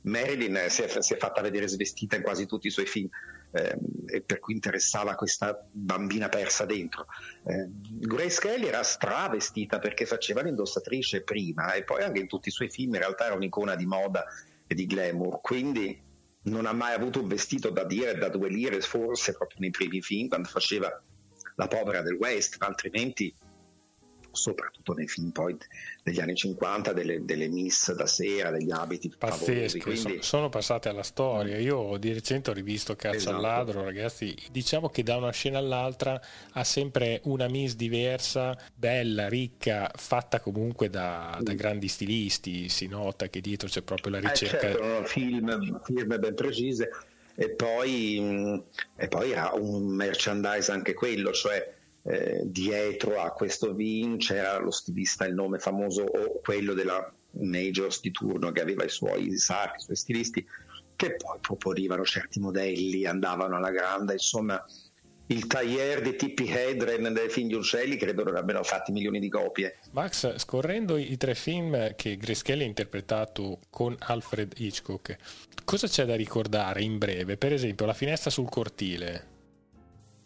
Marilyn 0.00 0.66
si 0.68 0.82
è, 0.82 1.02
si 1.02 1.14
è 1.14 1.16
fatta 1.16 1.42
vedere 1.42 1.66
svestita 1.66 2.16
in 2.16 2.22
quasi 2.22 2.46
tutti 2.46 2.68
i 2.68 2.70
suoi 2.70 2.86
film 2.86 3.08
eh, 3.52 3.76
e 4.06 4.20
per 4.20 4.38
cui 4.38 4.54
interessava 4.54 5.14
questa 5.14 5.66
bambina 5.70 6.28
persa 6.28 6.64
dentro. 6.64 7.06
Eh, 7.44 7.66
Grace 7.68 8.40
Kelly 8.40 8.66
era 8.66 8.82
stravestita 8.82 9.78
perché 9.78 10.06
faceva 10.06 10.42
l'indossatrice 10.42 11.22
prima 11.22 11.72
e 11.72 11.84
poi 11.84 12.02
anche 12.02 12.20
in 12.20 12.26
tutti 12.26 12.48
i 12.48 12.52
suoi 12.52 12.70
film 12.70 12.94
in 12.94 13.00
realtà 13.00 13.26
era 13.26 13.34
un'icona 13.34 13.74
di 13.74 13.86
moda 13.86 14.24
e 14.66 14.74
di 14.74 14.86
glamour, 14.86 15.40
quindi 15.40 16.06
non 16.42 16.66
ha 16.66 16.72
mai 16.72 16.94
avuto 16.94 17.20
un 17.20 17.28
vestito 17.28 17.70
da 17.70 17.84
dire 17.84 18.16
da 18.16 18.28
due 18.28 18.48
lire, 18.48 18.80
forse 18.80 19.32
proprio 19.32 19.60
nei 19.60 19.70
primi 19.70 20.00
film 20.00 20.28
quando 20.28 20.48
faceva 20.48 20.90
la 21.56 21.68
povera 21.68 22.02
del 22.02 22.14
West, 22.14 22.56
ma 22.60 22.66
altrimenti 22.66 23.34
soprattutto 24.30 24.94
nei 24.94 25.08
film 25.08 25.30
poi 25.30 25.56
degli 26.02 26.20
anni 26.20 26.34
50 26.34 26.92
delle, 26.92 27.24
delle 27.24 27.48
miss 27.48 27.92
da 27.92 28.06
sera, 28.06 28.50
degli 28.50 28.70
abiti 28.70 29.12
pazzeschi, 29.16 29.80
quindi... 29.80 30.18
sono 30.22 30.48
passate 30.48 30.88
alla 30.88 31.02
storia. 31.02 31.58
Io 31.58 31.96
di 31.98 32.12
recente 32.12 32.50
ho 32.50 32.52
rivisto 32.52 32.96
Cazzo 32.96 33.16
esatto. 33.16 33.36
al 33.36 33.42
ladro, 33.42 33.84
ragazzi. 33.84 34.34
Diciamo 34.50 34.88
che 34.88 35.02
da 35.02 35.16
una 35.16 35.30
scena 35.30 35.58
all'altra 35.58 36.20
ha 36.52 36.64
sempre 36.64 37.20
una 37.24 37.48
miss 37.48 37.74
diversa, 37.74 38.56
bella, 38.74 39.28
ricca, 39.28 39.90
fatta 39.94 40.40
comunque 40.40 40.88
da, 40.88 41.38
da 41.40 41.52
grandi 41.54 41.88
stilisti. 41.88 42.68
Si 42.68 42.86
nota 42.86 43.28
che 43.28 43.40
dietro 43.40 43.68
c'è 43.68 43.82
proprio 43.82 44.12
la 44.12 44.20
ricerca. 44.20 44.68
Eh 44.68 44.72
certo, 44.72 45.04
film, 45.04 45.80
film 45.82 46.18
ben 46.18 46.34
precise. 46.34 46.90
E 47.34 47.50
poi, 47.50 48.60
e 48.96 49.06
poi 49.06 49.32
ha 49.34 49.54
un 49.54 49.86
merchandise 49.86 50.72
anche 50.72 50.92
quello, 50.92 51.32
cioè 51.32 51.76
eh, 52.08 52.40
dietro 52.44 53.20
a 53.20 53.32
questo 53.32 53.74
Vin 53.74 54.16
c'era 54.16 54.58
lo 54.58 54.70
stilista, 54.70 55.26
il 55.26 55.34
nome 55.34 55.58
famoso 55.58 56.02
o 56.02 56.40
quello 56.42 56.72
della 56.72 57.12
Majors 57.32 58.00
di 58.00 58.10
turno 58.10 58.50
che 58.50 58.62
aveva 58.62 58.84
i 58.84 58.88
suoi 58.88 59.36
sacchi, 59.36 59.80
i 59.80 59.82
suoi 59.82 59.96
stilisti, 59.96 60.46
che 60.96 61.16
poi 61.16 61.38
proponevano 61.40 62.04
certi 62.04 62.40
modelli, 62.40 63.04
andavano 63.04 63.56
alla 63.56 63.70
grande, 63.70 64.14
insomma 64.14 64.64
il 65.26 65.46
tagliere 65.46 66.00
di 66.00 66.16
Tippi 66.16 66.48
Hedren 66.48 67.12
dei 67.12 67.28
film 67.28 67.48
di 67.48 67.54
uccelli 67.54 67.98
credo 67.98 68.24
non 68.24 68.36
abbiano 68.36 68.62
fatti 68.62 68.90
milioni 68.90 69.20
di 69.20 69.28
copie. 69.28 69.76
Max, 69.90 70.38
scorrendo 70.38 70.96
i 70.96 71.18
tre 71.18 71.34
film 71.34 71.94
che 71.94 72.16
Grace 72.16 72.42
Kelly 72.42 72.62
ha 72.62 72.66
interpretato 72.66 73.58
con 73.68 73.94
Alfred 73.98 74.54
Hitchcock, 74.56 75.18
cosa 75.64 75.86
c'è 75.86 76.06
da 76.06 76.14
ricordare 76.14 76.80
in 76.80 76.96
breve? 76.96 77.36
Per 77.36 77.52
esempio, 77.52 77.84
La 77.84 77.92
finestra 77.92 78.30
sul 78.30 78.48
cortile, 78.48 79.36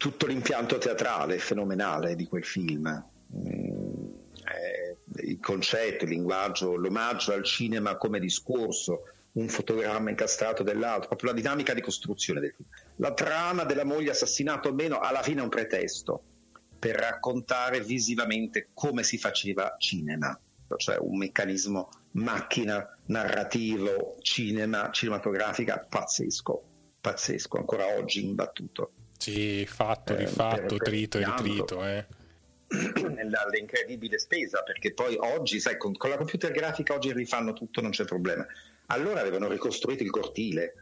tutto 0.03 0.25
l'impianto 0.25 0.77
teatrale 0.79 1.39
fenomenale 1.39 2.17
di 2.17 2.27
quel 2.27 2.43
film. 2.43 3.05
Mm, 3.37 4.11
il 5.21 5.39
concetto, 5.39 6.03
il 6.03 6.09
linguaggio, 6.09 6.75
l'omaggio 6.75 7.31
al 7.31 7.45
cinema 7.45 7.95
come 7.95 8.19
discorso, 8.19 9.03
un 9.31 9.47
fotogramma 9.47 10.09
incastrato 10.09 10.61
dell'altro, 10.61 11.07
proprio 11.07 11.29
la 11.29 11.37
dinamica 11.37 11.73
di 11.73 11.79
costruzione 11.79 12.41
del 12.41 12.51
film. 12.53 12.67
La 12.97 13.13
trama 13.13 13.63
della 13.63 13.85
moglie 13.85 14.09
assassinata 14.09 14.67
o 14.67 14.73
meno, 14.73 14.99
alla 14.99 15.21
fine 15.21 15.39
è 15.39 15.43
un 15.43 15.47
pretesto 15.47 16.21
per 16.77 16.97
raccontare 16.97 17.79
visivamente 17.79 18.71
come 18.73 19.03
si 19.03 19.17
faceva 19.17 19.77
cinema, 19.79 20.37
cioè 20.75 20.97
un 20.99 21.17
meccanismo 21.17 21.89
macchina 22.11 22.85
narrativo, 23.05 24.17
cinema, 24.19 24.91
cinematografica 24.91 25.87
pazzesco, 25.89 26.61
pazzesco, 26.99 27.57
ancora 27.57 27.95
oggi 27.95 28.25
imbattuto. 28.25 28.91
Sì, 29.23 29.65
fatto, 29.65 30.17
rifatto, 30.17 30.75
eh, 30.75 30.79
trito 30.79 31.17
e 31.17 31.23
ritrito. 31.23 31.85
Eh. 31.85 32.05
L'incredibile 33.53 34.19
spesa, 34.19 34.63
perché 34.63 34.91
poi 34.91 35.15
oggi, 35.17 35.61
sai, 35.61 35.77
con, 35.77 35.95
con 35.95 36.09
la 36.09 36.17
computer 36.17 36.51
grafica 36.51 36.93
oggi 36.93 37.13
rifanno 37.13 37.53
tutto, 37.53 37.79
non 37.79 37.91
c'è 37.91 38.03
problema. 38.03 38.45
Allora 38.87 39.21
avevano 39.21 39.47
ricostruito 39.47 40.03
il 40.03 40.09
cortile 40.09 40.73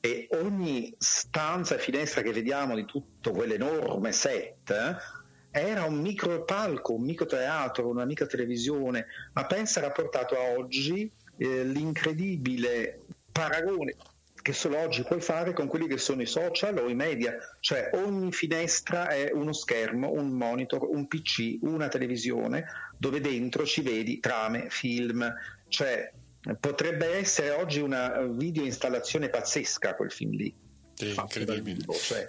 e 0.00 0.28
ogni 0.30 0.94
stanza 0.96 1.74
e 1.74 1.78
finestra 1.78 2.22
che 2.22 2.32
vediamo 2.32 2.74
di 2.74 2.86
tutto 2.86 3.32
quell'enorme 3.32 4.12
set 4.12 4.70
eh, 5.50 5.60
era 5.60 5.84
un 5.84 6.00
micro 6.00 6.42
palco, 6.44 6.94
un 6.94 7.02
micro 7.02 7.26
teatro, 7.26 7.86
una 7.86 8.06
micro 8.06 8.26
televisione, 8.26 9.08
ma 9.34 9.44
pensa 9.44 9.80
rapportato 9.80 10.36
a 10.36 10.56
oggi 10.56 11.10
eh, 11.36 11.64
l'incredibile 11.64 13.00
paragone 13.30 13.94
che 14.42 14.52
solo 14.52 14.78
oggi 14.78 15.02
puoi 15.02 15.20
fare 15.20 15.52
con 15.52 15.66
quelli 15.66 15.86
che 15.86 15.98
sono 15.98 16.22
i 16.22 16.26
social 16.26 16.76
o 16.78 16.88
i 16.88 16.94
media, 16.94 17.34
cioè 17.60 17.90
ogni 17.94 18.32
finestra 18.32 19.08
è 19.08 19.30
uno 19.32 19.52
schermo, 19.52 20.12
un 20.12 20.30
monitor, 20.30 20.82
un 20.88 21.06
PC, 21.06 21.58
una 21.62 21.88
televisione 21.88 22.64
dove 22.96 23.20
dentro 23.20 23.64
ci 23.64 23.82
vedi 23.82 24.20
trame, 24.20 24.66
film, 24.70 25.32
cioè 25.68 26.10
potrebbe 26.58 27.16
essere 27.16 27.50
oggi 27.50 27.80
una 27.80 28.22
video 28.22 28.64
installazione 28.64 29.28
pazzesca 29.28 29.94
quel 29.94 30.10
film 30.10 30.32
lì. 30.32 30.54
Sì, 30.94 31.14
incredibile. 31.14 31.84
Cioè, 31.94 32.26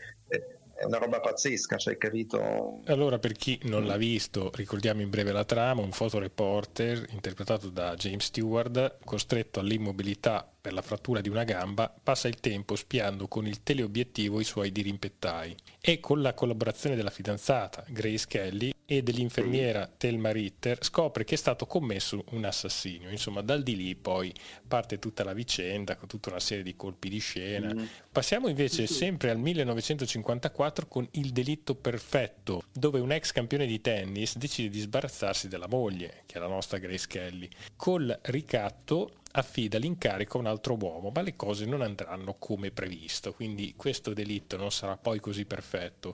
è 0.81 0.85
una 0.85 0.97
roba 0.97 1.19
pazzesca, 1.19 1.77
cioè, 1.77 1.97
capito? 1.97 2.81
Allora, 2.85 3.19
per 3.19 3.33
chi 3.33 3.59
non 3.63 3.85
l'ha 3.85 3.97
visto, 3.97 4.51
ricordiamo 4.55 5.01
in 5.01 5.11
breve 5.11 5.31
la 5.31 5.45
trama: 5.45 5.81
un 5.81 5.91
fotoreporter 5.91 7.05
interpretato 7.11 7.69
da 7.69 7.93
James 7.93 8.25
Stewart, 8.25 8.97
costretto 9.05 9.59
all'immobilità 9.59 10.49
per 10.59 10.73
la 10.73 10.81
frattura 10.81 11.21
di 11.21 11.29
una 11.29 11.43
gamba, 11.43 11.93
passa 12.01 12.27
il 12.27 12.39
tempo 12.39 12.75
spiando 12.75 13.27
con 13.27 13.45
il 13.45 13.61
teleobiettivo 13.61 14.39
i 14.39 14.43
suoi 14.43 14.71
dirimpettai 14.71 15.55
e 15.79 15.99
con 15.99 16.21
la 16.21 16.33
collaborazione 16.33 16.95
della 16.95 17.09
fidanzata, 17.11 17.83
Grace 17.87 18.25
Kelly, 18.27 18.73
e 18.91 19.01
dell'infermiera 19.03 19.89
Thelma 19.95 20.31
Ritter, 20.31 20.83
scopre 20.83 21.23
che 21.23 21.35
è 21.35 21.37
stato 21.37 21.65
commesso 21.65 22.25
un 22.31 22.43
assassinio. 22.43 23.09
Insomma, 23.09 23.39
dal 23.39 23.63
di 23.63 23.77
lì 23.77 23.95
poi 23.95 24.33
parte 24.67 24.99
tutta 24.99 25.23
la 25.23 25.31
vicenda 25.31 25.95
con 25.95 26.09
tutta 26.09 26.29
una 26.29 26.41
serie 26.41 26.61
di 26.61 26.75
colpi 26.75 27.07
di 27.07 27.19
scena. 27.19 27.73
Mm. 27.73 27.85
Passiamo 28.11 28.49
invece 28.49 28.87
sempre 28.87 29.29
al 29.29 29.37
1954 29.37 30.87
con 30.87 31.07
Il 31.11 31.31
delitto 31.31 31.73
perfetto, 31.73 32.63
dove 32.73 32.99
un 32.99 33.13
ex 33.13 33.31
campione 33.31 33.65
di 33.65 33.79
tennis 33.79 34.35
decide 34.35 34.67
di 34.67 34.81
sbarazzarsi 34.81 35.47
della 35.47 35.69
moglie, 35.69 36.23
che 36.25 36.35
è 36.35 36.39
la 36.39 36.47
nostra 36.47 36.77
Grace 36.77 37.07
Kelly. 37.07 37.47
Col 37.77 38.19
ricatto 38.23 39.21
affida 39.31 39.77
l'incarico 39.77 40.37
a 40.37 40.41
un 40.41 40.47
altro 40.47 40.77
uomo, 40.79 41.11
ma 41.13 41.21
le 41.21 41.37
cose 41.37 41.65
non 41.65 41.81
andranno 41.81 42.35
come 42.37 42.71
previsto, 42.71 43.31
quindi 43.31 43.73
questo 43.77 44.13
delitto 44.13 44.57
non 44.57 44.71
sarà 44.71 44.97
poi 44.97 45.21
così 45.21 45.45
perfetto. 45.45 46.13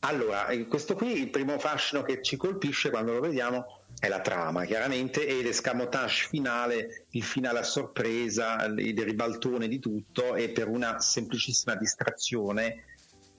Allora, 0.00 0.48
eh, 0.48 0.66
questo 0.66 0.94
qui, 0.94 1.18
il 1.18 1.30
primo 1.30 1.58
fascino 1.58 2.02
che 2.02 2.22
ci 2.22 2.36
colpisce 2.36 2.90
quando 2.90 3.12
lo 3.12 3.20
vediamo 3.20 3.80
è 3.98 4.08
la 4.08 4.20
trama, 4.20 4.64
chiaramente, 4.64 5.26
e 5.26 5.42
l'escamotage 5.42 6.26
finale, 6.28 7.04
il 7.10 7.22
finale 7.22 7.58
a 7.58 7.62
sorpresa, 7.62 8.64
il 8.64 8.98
ribaltone 8.98 9.68
di 9.68 9.78
tutto, 9.78 10.36
e 10.36 10.48
per 10.50 10.68
una 10.68 11.00
semplicissima 11.00 11.74
distrazione 11.74 12.84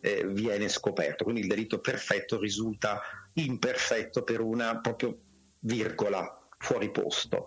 eh, 0.01 0.27
viene 0.27 0.69
scoperto. 0.69 1.23
Quindi 1.23 1.41
il 1.41 1.47
delitto 1.47 1.79
perfetto 1.79 2.39
risulta 2.39 3.01
imperfetto 3.33 4.21
per 4.21 4.41
una 4.41 4.77
proprio 4.77 5.17
virgola 5.61 6.39
fuori 6.59 6.91
posto. 6.91 7.45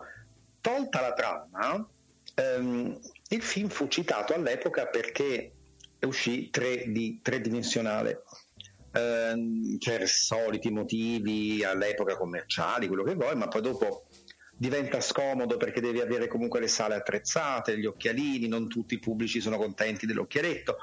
Tolta 0.61 1.00
la 1.00 1.12
trama, 1.12 1.88
ehm, 2.35 2.99
il 3.28 3.42
film 3.42 3.68
fu 3.68 3.87
citato 3.87 4.35
all'epoca 4.35 4.87
perché 4.87 5.52
uscì 6.00 6.50
3D, 6.52 7.23
tridimensionale 7.23 8.25
ehm, 8.95 9.77
per 9.79 10.09
soliti 10.09 10.71
motivi 10.71 11.65
all'epoca 11.65 12.17
commerciali, 12.17 12.87
quello 12.87 13.03
che 13.03 13.15
vuoi, 13.15 13.37
ma 13.37 13.49
poi 13.49 13.63
dopo 13.63 14.07
diventa 14.57 15.01
scomodo 15.01 15.57
perché 15.57 15.81
devi 15.81 16.01
avere 16.01 16.29
comunque 16.29 16.61
le 16.61 16.69
sale 16.69 16.95
attrezzate, 16.95 17.79
gli 17.79 17.87
occhialini, 17.87 18.47
non 18.47 18.69
tutti 18.69 18.95
i 18.95 19.01
pubblici 19.01 19.41
sono 19.41 19.57
contenti 19.57 20.07
dell'occhialetto. 20.07 20.77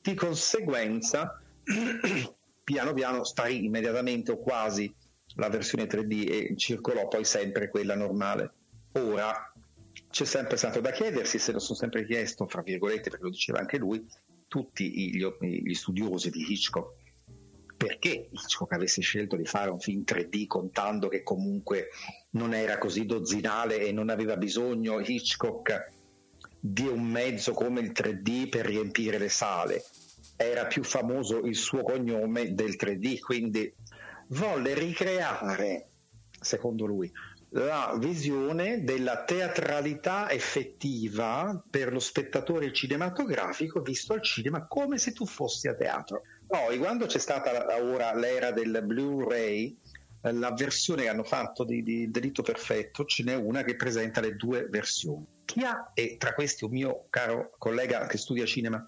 Di 0.00 0.14
conseguenza, 0.14 1.40
piano 2.64 2.94
piano 2.94 3.24
sparì 3.24 3.64
immediatamente 3.64 4.32
o 4.32 4.38
quasi 4.38 4.92
la 5.34 5.48
versione 5.50 5.84
3D 5.84 6.30
e 6.30 6.54
circolò 6.56 7.06
poi 7.08 7.24
sempre 7.24 7.68
quella 7.68 7.94
normale. 7.94 8.52
Ora 8.92 9.52
c'è 10.10 10.24
sempre 10.24 10.56
stato 10.56 10.80
da 10.80 10.90
chiedersi, 10.90 11.38
se 11.38 11.52
lo 11.52 11.58
sono 11.58 11.78
sempre 11.78 12.06
chiesto, 12.06 12.46
fra 12.46 12.62
virgolette, 12.62 13.10
perché 13.10 13.24
lo 13.24 13.30
diceva 13.30 13.58
anche 13.58 13.76
lui, 13.76 14.04
tutti 14.48 14.90
gli, 15.10 15.22
gli 15.40 15.74
studiosi 15.74 16.30
di 16.30 16.50
Hitchcock 16.50 17.07
perché 17.78 18.28
Hitchcock 18.32 18.72
avesse 18.72 19.00
scelto 19.02 19.36
di 19.36 19.44
fare 19.44 19.70
un 19.70 19.78
film 19.78 20.02
3D 20.04 20.48
contando 20.48 21.06
che 21.06 21.22
comunque 21.22 21.90
non 22.30 22.52
era 22.52 22.76
così 22.76 23.06
dozzinale 23.06 23.78
e 23.78 23.92
non 23.92 24.10
aveva 24.10 24.36
bisogno 24.36 24.98
Hitchcock 24.98 25.92
di 26.58 26.88
un 26.88 27.04
mezzo 27.04 27.52
come 27.52 27.80
il 27.80 27.92
3D 27.92 28.48
per 28.48 28.66
riempire 28.66 29.16
le 29.16 29.28
sale. 29.28 29.84
Era 30.36 30.66
più 30.66 30.82
famoso 30.82 31.38
il 31.44 31.54
suo 31.54 31.82
cognome 31.82 32.52
del 32.52 32.76
3D, 32.76 33.20
quindi 33.20 33.72
volle 34.30 34.74
ricreare, 34.74 35.86
secondo 36.40 36.84
lui, 36.84 37.10
la 37.50 37.96
visione 37.98 38.82
della 38.82 39.22
teatralità 39.22 40.30
effettiva 40.30 41.62
per 41.70 41.92
lo 41.92 42.00
spettatore 42.00 42.72
cinematografico 42.72 43.80
visto 43.80 44.12
al 44.12 44.22
cinema 44.22 44.66
come 44.66 44.98
se 44.98 45.12
tu 45.12 45.24
fossi 45.24 45.68
a 45.68 45.74
teatro. 45.74 46.22
Poi, 46.48 46.78
quando 46.78 47.04
c'è 47.04 47.18
stata 47.18 47.66
ora 47.82 48.14
l'era 48.14 48.52
del 48.52 48.80
Blu-ray, 48.82 49.76
la 50.22 50.50
versione 50.52 51.02
che 51.02 51.08
hanno 51.08 51.22
fatto 51.22 51.62
di, 51.62 51.82
di 51.82 52.10
Delitto 52.10 52.42
Perfetto, 52.42 53.04
ce 53.04 53.22
n'è 53.22 53.34
una 53.34 53.62
che 53.62 53.76
presenta 53.76 54.22
le 54.22 54.34
due 54.34 54.66
versioni. 54.66 55.26
Chi 55.44 55.62
ha, 55.62 55.90
e 55.92 56.16
tra 56.18 56.32
questi 56.32 56.64
un 56.64 56.70
mio 56.70 57.04
caro 57.10 57.52
collega 57.58 58.06
che 58.06 58.16
studia 58.16 58.46
cinema, 58.46 58.82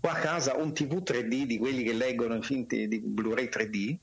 ho 0.00 0.08
a 0.08 0.14
casa 0.14 0.56
un 0.56 0.74
TV 0.74 0.94
3D 0.96 1.44
di 1.44 1.58
quelli 1.58 1.84
che 1.84 1.92
leggono 1.92 2.34
i 2.34 2.42
film 2.42 2.66
di 2.66 2.98
Blu-ray 2.98 3.46
3D, 3.46 3.96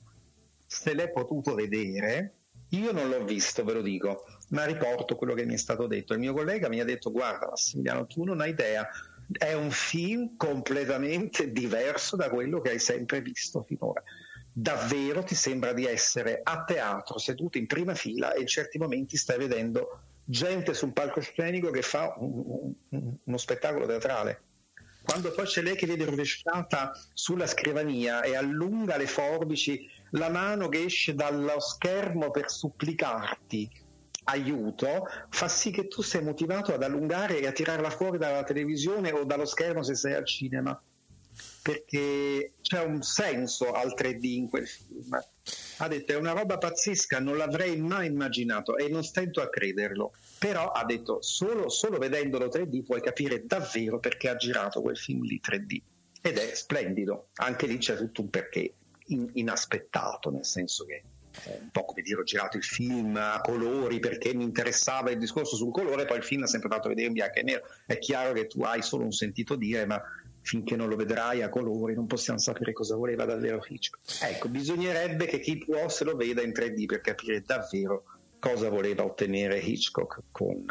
se 0.66 0.94
l'è 0.94 1.10
potuto 1.10 1.56
vedere, 1.56 2.36
io 2.70 2.94
non 2.94 3.10
l'ho 3.10 3.26
visto, 3.26 3.66
ve 3.66 3.74
lo 3.74 3.82
dico, 3.82 4.24
ma 4.50 4.64
riporto 4.64 5.18
quello 5.18 5.34
che 5.34 5.46
mi 5.46 5.56
è 5.56 5.58
stato 5.58 5.88
detto. 5.88 6.14
Il 6.14 6.20
mio 6.20 6.34
collega 6.34 6.70
mi 6.70 6.80
ha 6.80 6.86
detto, 6.86 7.12
guarda 7.12 7.48
Massimiliano, 7.50 8.08
tu 8.08 8.24
non 8.24 8.40
hai 8.40 8.52
idea, 8.52 8.88
è 9.32 9.54
un 9.54 9.72
film 9.72 10.38
completamente 10.38 11.52
diverso 11.52 12.16
da 12.16 12.30
quello 12.30 12.62
che 12.62 12.70
hai 12.70 12.80
sempre 12.80 13.22
visto 13.22 13.62
finora. 13.64 14.02
Davvero 14.52 15.24
ti 15.24 15.36
sembra 15.36 15.74
di 15.74 15.86
essere 15.86 16.40
a 16.44 16.64
teatro, 16.64 17.20
seduto 17.20 17.58
in 17.58 17.68
prima 17.68 17.94
fila 17.94 18.34
e 18.34 18.42
in 18.42 18.48
certi 18.48 18.78
momenti 18.78 19.18
stai 19.18 19.38
vedendo 19.38 20.00
gente 20.24 20.74
sul 20.74 20.94
palcoscenico 20.94 21.70
che 21.70 21.82
fa 21.82 22.16
un, 22.18 22.74
un, 22.90 23.18
uno 23.24 23.38
spettacolo 23.38 23.86
teatrale. 23.86 24.42
Quando 25.04 25.32
poi 25.32 25.46
c'è 25.46 25.62
lei 25.62 25.76
che 25.76 25.86
vede 25.86 26.06
rovesciata 26.06 26.92
sulla 27.14 27.48
scrivania 27.48 28.24
e 28.24 28.36
allunga 28.36 28.98
le 28.98 29.08
forbici, 29.08 29.90
la 30.12 30.30
mano 30.30 30.68
che 30.68 30.84
esce 30.84 31.14
dallo 31.14 31.60
schermo 31.60 32.30
per 32.32 32.52
supplicarti 32.52 33.70
aiuto 34.28 35.08
fa 35.30 35.48
sì 35.48 35.72
che 35.72 35.88
tu 35.88 36.02
sei 36.02 36.24
motivato 36.24 36.74
ad 36.74 36.84
allungare 36.84 37.40
e 37.40 37.48
a 37.48 37.52
tirarla 37.52 37.90
fuori 37.90 38.18
dalla 38.18 38.44
televisione 38.44 39.12
o 39.12 39.24
dallo 39.24 39.46
schermo 39.46 39.84
se 39.84 39.96
sei 39.96 40.14
al 40.14 40.26
cinema. 40.26 40.80
Perché 41.62 42.54
c'è 42.62 42.84
un 42.84 43.02
senso 43.02 43.72
al 43.72 43.94
3D 43.96 44.24
in 44.24 44.50
quel 44.50 44.68
film. 44.68 45.20
Ha 45.80 45.88
detto 45.88 46.14
è 46.14 46.16
una 46.16 46.32
roba 46.32 46.58
pazzesca 46.58 47.20
non 47.20 47.38
l'avrei 47.38 47.78
mai 47.78 48.08
immaginato 48.08 48.78
e 48.78 48.88
non 48.88 49.04
stento 49.04 49.42
a 49.42 49.50
crederlo. 49.50 50.14
Però 50.40 50.72
ha 50.72 50.84
detto 50.86 51.22
solo, 51.22 51.70
solo 51.70 51.98
vedendolo 51.98 52.48
3D 52.48 52.84
puoi 52.84 53.02
capire 53.02 53.46
davvero 53.46 54.00
perché 54.00 54.30
ha 54.30 54.36
girato 54.36 54.82
quel 54.82 54.98
film 54.98 55.24
lì 55.24 55.40
3D 55.44 55.82
ed 56.22 56.38
è 56.38 56.56
splendido. 56.56 57.28
Anche 57.36 57.68
lì 57.68 57.78
c'è 57.78 57.98
tutto 57.98 58.22
un 58.22 58.30
perché 58.30 58.74
in, 59.08 59.30
inaspettato 59.34 60.32
nel 60.32 60.46
senso 60.46 60.86
che 60.86 61.04
un 61.46 61.70
po' 61.72 61.86
come 61.86 62.02
dire 62.02 62.20
ho 62.20 62.24
girato 62.24 62.58
il 62.58 62.64
film 62.64 63.16
a 63.16 63.42
colori 63.42 64.00
perché 64.00 64.34
mi 64.34 64.44
interessava 64.44 65.12
il 65.12 65.18
discorso 65.18 65.56
sul 65.56 65.72
colore, 65.72 66.06
poi 66.06 66.18
il 66.18 66.24
film 66.24 66.44
ha 66.44 66.48
sempre 66.48 66.70
fatto 66.70 66.90
vedere 66.90 67.08
in 67.08 67.14
bianco 67.14 67.40
e 67.40 67.44
nero. 67.44 67.64
È 67.86 67.98
chiaro 67.98 68.34
che 68.34 68.48
tu 68.48 68.64
hai 68.64 68.82
solo 68.82 69.04
un 69.04 69.12
sentito 69.12 69.56
dire, 69.56 69.86
ma 69.86 70.02
finché 70.42 70.78
non 70.78 70.88
lo 70.88 70.96
vedrai 70.96 71.42
a 71.42 71.50
colori 71.50 71.94
non 71.94 72.08
possiamo 72.08 72.40
sapere 72.40 72.72
cosa 72.72 72.96
voleva 72.96 73.26
davvero 73.26 73.62
Hitchcock. 73.68 74.24
Ecco, 74.24 74.48
bisognerebbe 74.48 75.26
che 75.26 75.40
chi 75.40 75.58
può 75.58 75.90
se 75.90 76.06
lo 76.06 76.16
veda 76.16 76.42
in 76.42 76.52
3D 76.52 76.86
per 76.86 77.02
capire 77.02 77.42
davvero 77.46 78.06
cosa 78.40 78.70
voleva 78.70 79.04
ottenere 79.04 79.58
Hitchcock 79.58 80.22
con 80.32 80.66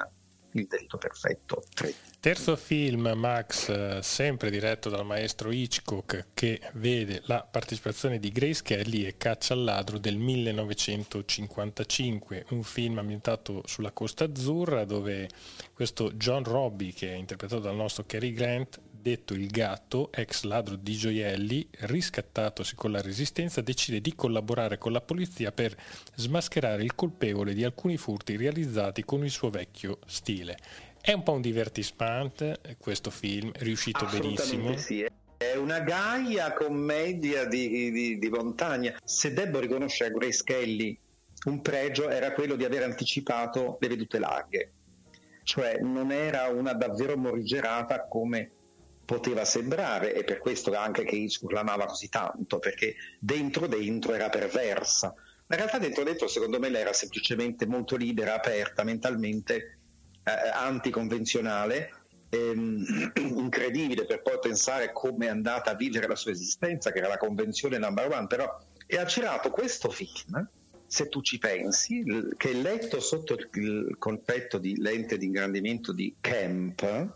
il 0.53 0.67
delitto 0.67 0.99
perfetto 0.99 1.65
3D. 1.75 1.95
Terzo 2.21 2.55
film, 2.57 3.13
Max, 3.15 3.69
eh, 3.69 3.99
sempre 4.03 4.51
diretto 4.51 4.89
dal 4.89 5.05
maestro 5.07 5.53
Hitchcock, 5.53 6.29
che 6.35 6.61
vede 6.73 7.23
la 7.27 7.47
partecipazione 7.49 8.19
di 8.19 8.33
Grace 8.33 8.63
Kelly 8.63 9.05
e 9.05 9.17
Caccia 9.17 9.55
al 9.55 9.63
ladro 9.63 9.99
del 9.99 10.17
1955, 10.17 12.47
un 12.51 12.65
film 12.65 12.99
ambientato 12.99 13.63
sulla 13.67 13.93
Costa 13.93 14.25
Azzurra 14.25 14.85
dove 14.85 15.29
questo 15.73 16.11
John 16.15 16.43
Robbie, 16.43 16.93
che 16.93 17.13
è 17.13 17.15
interpretato 17.15 17.61
dal 17.61 17.77
nostro 17.77 18.03
Cary 18.07 18.33
Grant, 18.33 18.81
detto 19.07 19.35
il 19.35 19.47
gatto, 19.47 20.11
ex 20.12 20.42
ladro 20.42 20.75
di 20.75 20.95
gioielli, 20.95 21.69
riscattatosi 21.71 22.75
con 22.75 22.90
la 22.90 23.01
resistenza, 23.01 23.61
decide 23.61 24.01
di 24.01 24.16
collaborare 24.16 24.79
con 24.79 24.90
la 24.90 25.01
polizia 25.01 25.53
per 25.53 25.77
smascherare 26.16 26.83
il 26.83 26.97
colpevole 26.97 27.55
di 27.55 27.62
alcuni 27.62 27.97
furti 27.99 28.37
realizzati 28.37 29.05
con 29.05 29.23
il 29.23 29.31
suo 29.31 29.49
vecchio 29.49 30.01
stile. 30.07 30.59
È 31.01 31.12
un 31.12 31.23
po' 31.23 31.35
un 31.35 31.40
divertissement 31.40 32.77
questo 32.79 33.11
film, 33.11 33.53
riuscito 33.59 34.07
benissimo. 34.07 34.77
Sì. 34.77 35.07
È 35.37 35.55
una 35.55 35.79
gaia 35.79 36.53
commedia 36.53 37.45
di, 37.45 37.92
di, 37.92 38.19
di 38.19 38.29
montagna. 38.29 38.99
Se 39.05 39.33
devo 39.33 39.61
riconoscere 39.61 40.11
a 40.11 40.19
Grace 40.19 40.42
Kelly 40.42 40.99
un 41.45 41.62
pregio 41.62 42.09
era 42.09 42.33
quello 42.33 42.57
di 42.57 42.64
aver 42.64 42.83
anticipato 42.83 43.77
le 43.79 43.87
vedute 43.87 44.19
larghe, 44.19 44.73
cioè 45.45 45.79
non 45.79 46.11
era 46.11 46.49
una 46.49 46.73
davvero 46.73 47.16
morigerata 47.16 48.09
come 48.09 48.51
poteva 49.07 49.45
sembrare 49.45 50.14
e 50.14 50.25
per 50.25 50.38
questo 50.38 50.75
anche 50.75 51.05
che 51.05 51.16
Hitchcock 51.16 51.53
l'amava 51.53 51.87
così 51.87 52.09
tanto 52.09 52.59
perché 52.59 52.97
dentro 53.19 53.66
dentro 53.66 54.12
era 54.12 54.29
perversa. 54.29 55.14
Ma 55.47 55.55
in 55.55 55.62
realtà 55.62 55.79
dentro 55.79 56.03
dentro 56.03 56.27
secondo 56.27 56.59
me 56.59 56.69
lei 56.69 56.83
era 56.83 56.92
semplicemente 56.92 57.66
molto 57.66 57.97
libera, 57.97 58.35
aperta 58.35 58.83
mentalmente 58.83 59.79
eh, 60.25 60.31
anticonvenzionale, 60.53 61.92
ehm, 62.29 63.12
incredibile 63.38 64.05
per 64.05 64.23
poi 64.23 64.38
pensare 64.40 64.92
come 64.92 65.27
è 65.27 65.31
andata 65.31 65.71
a 65.71 65.77
vivere 65.77 66.09
la 66.09 66.16
sua 66.16 66.33
esistenza, 66.33 66.90
che 66.90 66.99
era 66.99 67.09
la 67.09 67.16
convenzione 67.16 67.79
number 67.79 68.11
one, 68.11 68.27
però 68.27 68.61
e 68.88 68.99
ha 68.99 69.05
girato 69.05 69.51
questo 69.51 69.90
film, 69.90 70.49
se 70.87 71.09
tu 71.09 71.21
ci 71.21 71.38
pensi, 71.38 72.05
che 72.37 72.51
è 72.51 72.55
letto 72.55 73.01
sotto 73.01 73.37
il 73.55 73.97
concetto 73.99 74.59
di 74.59 74.77
lente 74.81 75.19
di 75.19 75.27
ingrandimento 75.27 75.92
di 75.92 76.14
Kemp, 76.21 77.14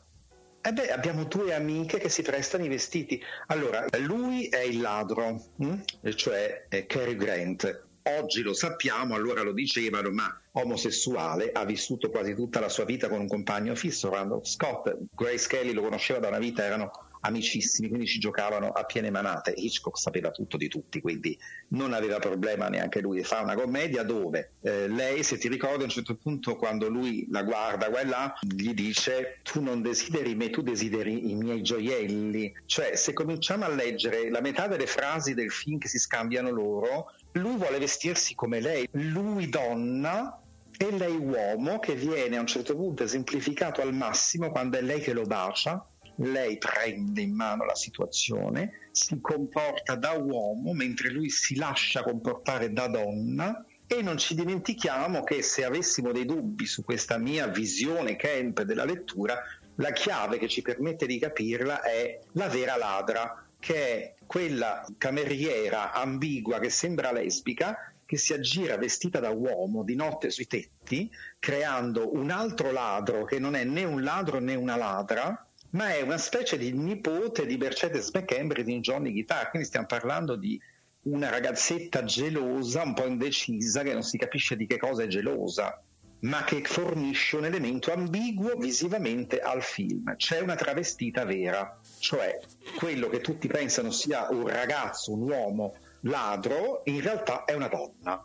eh 0.63 0.73
beh, 0.73 0.93
abbiamo 0.93 1.25
due 1.25 1.55
amiche 1.55 1.99
che 1.99 2.09
si 2.09 2.23
prestano 2.23 2.65
i 2.65 2.69
vestiti. 2.69 3.23
Allora, 3.47 3.87
lui 3.99 4.47
è 4.49 4.61
il 4.61 4.81
ladro, 4.81 5.43
hm? 5.57 5.81
cioè 6.15 6.67
è 6.69 6.87
Cary 6.87 7.17
Grant, 7.17 7.83
oggi 8.03 8.43
lo 8.43 8.53
sappiamo, 8.53 9.15
allora 9.15 9.43
lo 9.43 9.53
dicevano, 9.53 10.11
ma 10.11 10.39
omosessuale, 10.53 11.53
ha 11.53 11.65
vissuto 11.65 12.11
quasi 12.11 12.35
tutta 12.35 12.61
la 12.61 12.69
sua 12.69 12.85
vita 12.85 13.09
con 13.09 13.21
un 13.21 13.29
compagno 13.29 13.75
fisso, 13.75 14.11
Randall 14.11 14.45
Scott, 14.45 14.97
Grace 15.15 15.49
Kelly 15.49 15.73
lo 15.73 15.83
conosceva 15.83 16.19
da 16.19 16.29
una 16.29 16.39
vita, 16.39 16.65
erano 16.65 16.91
amicissimi, 17.21 17.89
quindi 17.89 18.07
ci 18.07 18.19
giocavano 18.19 18.69
a 18.69 18.85
piene 18.85 19.11
manate. 19.11 19.53
Hitchcock 19.57 19.99
sapeva 19.99 20.31
tutto 20.31 20.57
di 20.57 20.69
tutti, 20.69 21.01
quindi 21.01 21.39
non 21.69 21.93
aveva 21.93 22.19
problema 22.19 22.69
neanche 22.69 23.01
lui 23.01 23.23
fare 23.23 23.45
una 23.45 23.55
commedia 23.55 24.03
dove 24.03 24.53
eh, 24.63 24.89
lei, 24.89 25.23
se 25.23 25.39
ti 25.39 25.49
ricordi, 25.49 25.83
a 25.83 25.85
un 25.85 25.91
certo 25.91 26.15
punto 26.17 26.57
quando 26.57 26.89
lui 26.89 27.27
la 27.31 27.43
guarda 27.43 27.89
qua 27.89 28.01
e 28.01 28.07
là, 28.07 28.39
gli 28.41 28.73
dice 28.73 29.39
tu 29.43 29.61
non 29.61 29.83
desideri 29.83 30.35
me, 30.35 30.51
tu 30.51 30.63
desideri 30.63 31.31
i 31.31 31.35
miei 31.35 31.63
gioielli. 31.63 32.53
Cioè, 32.67 32.97
se 32.97 33.13
cominciamo 33.13 33.65
a 33.65 33.69
leggere 33.69 34.31
la 34.31 34.41
metà 34.41 34.67
delle 34.67 34.87
frasi 34.87 35.35
del 35.35 35.51
film 35.51 35.79
che 35.79 35.89
si 35.89 35.99
scambiano 35.99 36.51
loro, 36.51 37.13
lui 37.33 37.57
vuole 37.57 37.79
vestirsi 37.79 38.35
come 38.35 38.61
lei, 38.61 38.89
lui 38.93 39.49
donna 39.49 40.39
e 40.77 40.91
lei 40.97 41.15
uomo 41.15 41.79
che 41.79 41.95
viene 41.95 42.39
a 42.39 42.41
un 42.41 42.47
certo 42.47 42.75
punto 42.75 43.05
esemplificato 43.05 43.83
al 43.83 43.93
massimo 43.93 44.51
quando 44.51 44.79
è 44.79 44.81
lei 44.81 45.01
che 45.01 45.13
lo 45.13 45.25
bacia 45.25 45.85
lei 46.21 46.59
prende 46.59 47.21
in 47.21 47.35
mano 47.35 47.65
la 47.65 47.75
situazione, 47.75 48.89
si 48.93 49.21
comporta 49.21 49.95
da 49.95 50.13
uomo 50.13 50.73
mentre 50.73 51.11
lui 51.11 51.31
si 51.31 51.57
lascia 51.57 52.03
comportare 52.03 52.73
da 52.73 52.89
donna 52.89 53.65
e 53.87 54.03
non 54.03 54.19
ci 54.19 54.35
dimentichiamo 54.35 55.25
che 55.25 55.43
se 55.43 55.65
avessimo 55.65 56.13
dei 56.13 56.25
dubbi 56.25 56.67
su 56.67 56.85
questa 56.85 57.19
mia 57.19 57.47
visione 57.49 58.17
camp 58.17 58.63
della 58.63 58.85
lettura, 58.85 59.37
la 59.77 59.93
chiave 59.93 60.39
che 60.39 60.49
ci 60.49 60.63
permette 60.63 61.07
di 61.07 61.19
capirla 61.19 61.83
è 61.83 62.21
la 62.33 62.49
vera 62.49 62.77
ladra, 62.77 63.45
che 63.59 63.75
è 63.75 64.15
quella 64.27 64.87
cameriera 64.97 65.93
ambigua 65.93 66.61
che 66.61 66.71
sembra 66.71 67.13
lesbica, 67.13 67.93
che 68.07 68.17
si 68.17 68.33
aggira 68.33 68.77
vestita 68.77 69.21
da 69.21 69.31
uomo 69.31 69.83
di 69.83 69.95
notte 69.95 70.31
sui 70.31 70.47
tetti, 70.47 71.11
creando 71.39 72.15
un 72.15 72.31
altro 72.31 72.71
ladro 72.73 73.25
che 73.25 73.39
non 73.39 73.55
è 73.55 73.65
né 73.65 73.85
un 73.85 74.03
ladro 74.03 74.39
né 74.39 74.55
una 74.55 74.77
ladra, 74.77 75.47
ma 75.71 75.95
è 75.95 76.01
una 76.01 76.19
specie 76.19 76.59
di 76.59 76.73
nipote 76.73 77.47
di 77.47 77.57
Mercedes 77.57 78.11
McCambry 78.13 78.65
di 78.65 78.81
Johnny 78.81 79.13
Guitar, 79.13 79.51
quindi 79.51 79.69
stiamo 79.69 79.87
parlando 79.87 80.37
di 80.37 80.61
una 81.03 81.31
ragazzetta 81.31 82.05
gelosa, 82.05 82.83
un 82.83 82.95
po' 82.95 83.07
indecisa, 83.07 83.83
che 83.83 83.93
non 83.93 84.03
si 84.03 84.19
capisce 84.19 84.57
di 84.57 84.67
che 84.67 84.77
cosa 84.77 85.05
è 85.05 85.07
gelosa, 85.07 85.81
ma 86.21 86.45
che 86.45 86.63
fornisce 86.63 87.37
un 87.37 87.47
elemento 87.47 87.93
ambiguo 87.93 88.57
visivamente 88.57 89.41
al 89.41 89.63
film. 89.63 90.15
C'è 90.17 90.41
una 90.41 90.57
travestita 90.57 91.25
vera, 91.25 91.79
cioè 91.99 92.39
quello 92.77 93.09
che 93.09 93.21
tutti 93.21 93.49
pensano 93.49 93.91
sia 93.91 94.29
un 94.31 94.47
ragazzo, 94.47 95.13
un 95.13 95.23
uomo 95.23 95.75
ladro, 96.01 96.83
in 96.85 97.01
realtà 97.01 97.45
è 97.45 97.55
una 97.55 97.69
donna. 97.69 98.23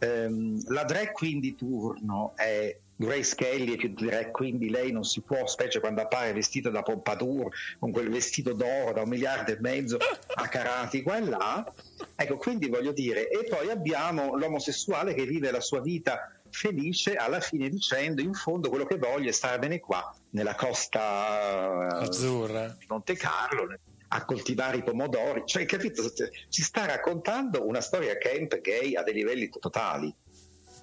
Um, 0.00 0.62
la 0.68 0.84
drag 0.84 1.12
queen 1.12 1.40
di 1.40 1.56
turno 1.56 2.32
è 2.36 2.76
Grace 2.96 3.34
Kelly 3.34 3.74
e 3.74 4.30
quindi 4.30 4.70
lei 4.70 4.92
non 4.92 5.04
si 5.04 5.20
può, 5.20 5.46
specie 5.46 5.80
quando 5.80 6.00
appare 6.00 6.32
vestita 6.32 6.70
da 6.70 6.82
Pompadour 6.82 7.52
con 7.78 7.90
quel 7.90 8.08
vestito 8.08 8.52
d'oro 8.52 8.92
da 8.92 9.02
un 9.02 9.08
miliardo 9.08 9.50
e 9.50 9.56
mezzo 9.60 9.98
a 10.34 10.48
carati 10.48 11.02
qua 11.02 11.16
e 11.16 11.24
là. 11.24 11.72
Ecco, 12.14 12.36
quindi 12.36 12.68
voglio 12.68 12.92
dire, 12.92 13.28
e 13.28 13.44
poi 13.44 13.70
abbiamo 13.70 14.36
l'omosessuale 14.36 15.14
che 15.14 15.24
vive 15.24 15.50
la 15.50 15.60
sua 15.60 15.80
vita 15.80 16.30
felice 16.50 17.16
alla 17.16 17.40
fine 17.40 17.68
dicendo 17.68 18.20
in 18.20 18.32
fondo 18.32 18.68
quello 18.68 18.86
che 18.86 18.96
voglio 18.96 19.28
è 19.28 19.32
stare 19.32 19.58
bene 19.58 19.80
qua 19.80 20.14
nella 20.30 20.54
costa 20.54 21.88
azzurra. 21.98 22.68
di 22.78 22.86
Monte 22.88 23.16
Carlo 23.16 23.74
a 24.08 24.24
coltivare 24.24 24.76
i 24.76 24.84
pomodori. 24.84 25.42
Cioè 25.44 25.66
capito? 25.66 26.02
Ci 26.48 26.62
sta 26.62 26.86
raccontando 26.86 27.66
una 27.66 27.80
storia 27.80 28.16
camp 28.16 28.60
gay 28.60 28.94
a 28.94 29.02
dei 29.02 29.14
livelli 29.14 29.50
totali 29.58 30.14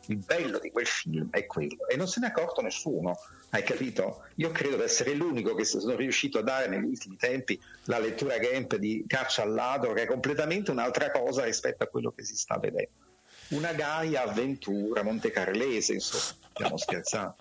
il 0.07 0.17
bello 0.17 0.59
di 0.59 0.71
quel 0.71 0.87
film 0.87 1.29
è 1.31 1.45
quello 1.45 1.87
e 1.87 1.95
non 1.95 2.07
se 2.07 2.19
ne 2.19 2.27
è 2.27 2.29
accorto 2.29 2.61
nessuno 2.61 3.17
hai 3.51 3.63
capito? 3.63 4.23
Io 4.35 4.51
credo 4.51 4.77
di 4.77 4.83
essere 4.83 5.13
l'unico 5.13 5.55
che 5.55 5.65
sono 5.65 5.95
riuscito 5.95 6.39
a 6.39 6.41
dare 6.41 6.67
negli 6.67 6.85
ultimi 6.85 7.17
tempi 7.17 7.59
la 7.85 7.99
lettura 7.99 8.37
Gamp 8.37 8.75
di 8.77 9.03
Caccia 9.05 9.43
al 9.43 9.53
ladro 9.53 9.93
che 9.93 10.03
è 10.03 10.07
completamente 10.07 10.71
un'altra 10.71 11.11
cosa 11.11 11.43
rispetto 11.43 11.83
a 11.83 11.87
quello 11.87 12.11
che 12.11 12.23
si 12.23 12.35
sta 12.35 12.57
vedendo 12.57 13.09
una 13.51 13.73
gaia 13.73 14.23
avventura 14.23 15.03
montecarlese, 15.03 15.93
insomma, 15.93 16.40
stiamo 16.53 16.77
scherzando. 16.77 17.35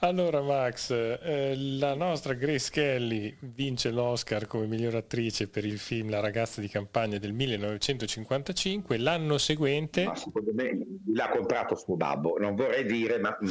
Allora 0.00 0.42
Max, 0.42 0.90
eh, 0.90 1.54
la 1.56 1.94
nostra 1.94 2.34
Grace 2.34 2.70
Kelly 2.70 3.34
vince 3.40 3.90
l'Oscar 3.90 4.46
come 4.46 4.66
miglior 4.66 4.96
attrice 4.96 5.48
per 5.48 5.64
il 5.64 5.78
film 5.78 6.10
La 6.10 6.20
ragazza 6.20 6.60
di 6.60 6.68
campagna 6.68 7.18
del 7.18 7.32
1955, 7.32 8.98
l'anno 8.98 9.38
seguente... 9.38 10.04
Ma 10.04 10.16
secondo 10.16 10.52
me 10.52 10.78
l'ha 11.12 11.28
comprato 11.28 11.76
suo 11.76 11.96
babbo, 11.96 12.36
non 12.38 12.54
vorrei 12.54 12.84
dire, 12.84 13.18
ma... 13.18 13.36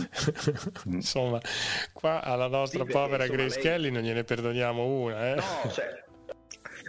Mm. 0.88 0.94
insomma, 0.94 1.40
qua 1.94 2.22
alla 2.22 2.48
nostra 2.48 2.84
sì, 2.86 2.92
povera 2.92 3.24
insomma, 3.24 3.42
Grace 3.42 3.60
lei... 3.60 3.64
Kelly 3.64 3.92
non 3.92 4.04
gliene 4.04 4.24
perdoniamo 4.24 4.86
una. 4.86 5.32
Eh? 5.32 5.36
No, 5.36 5.72
cioè, 5.72 6.04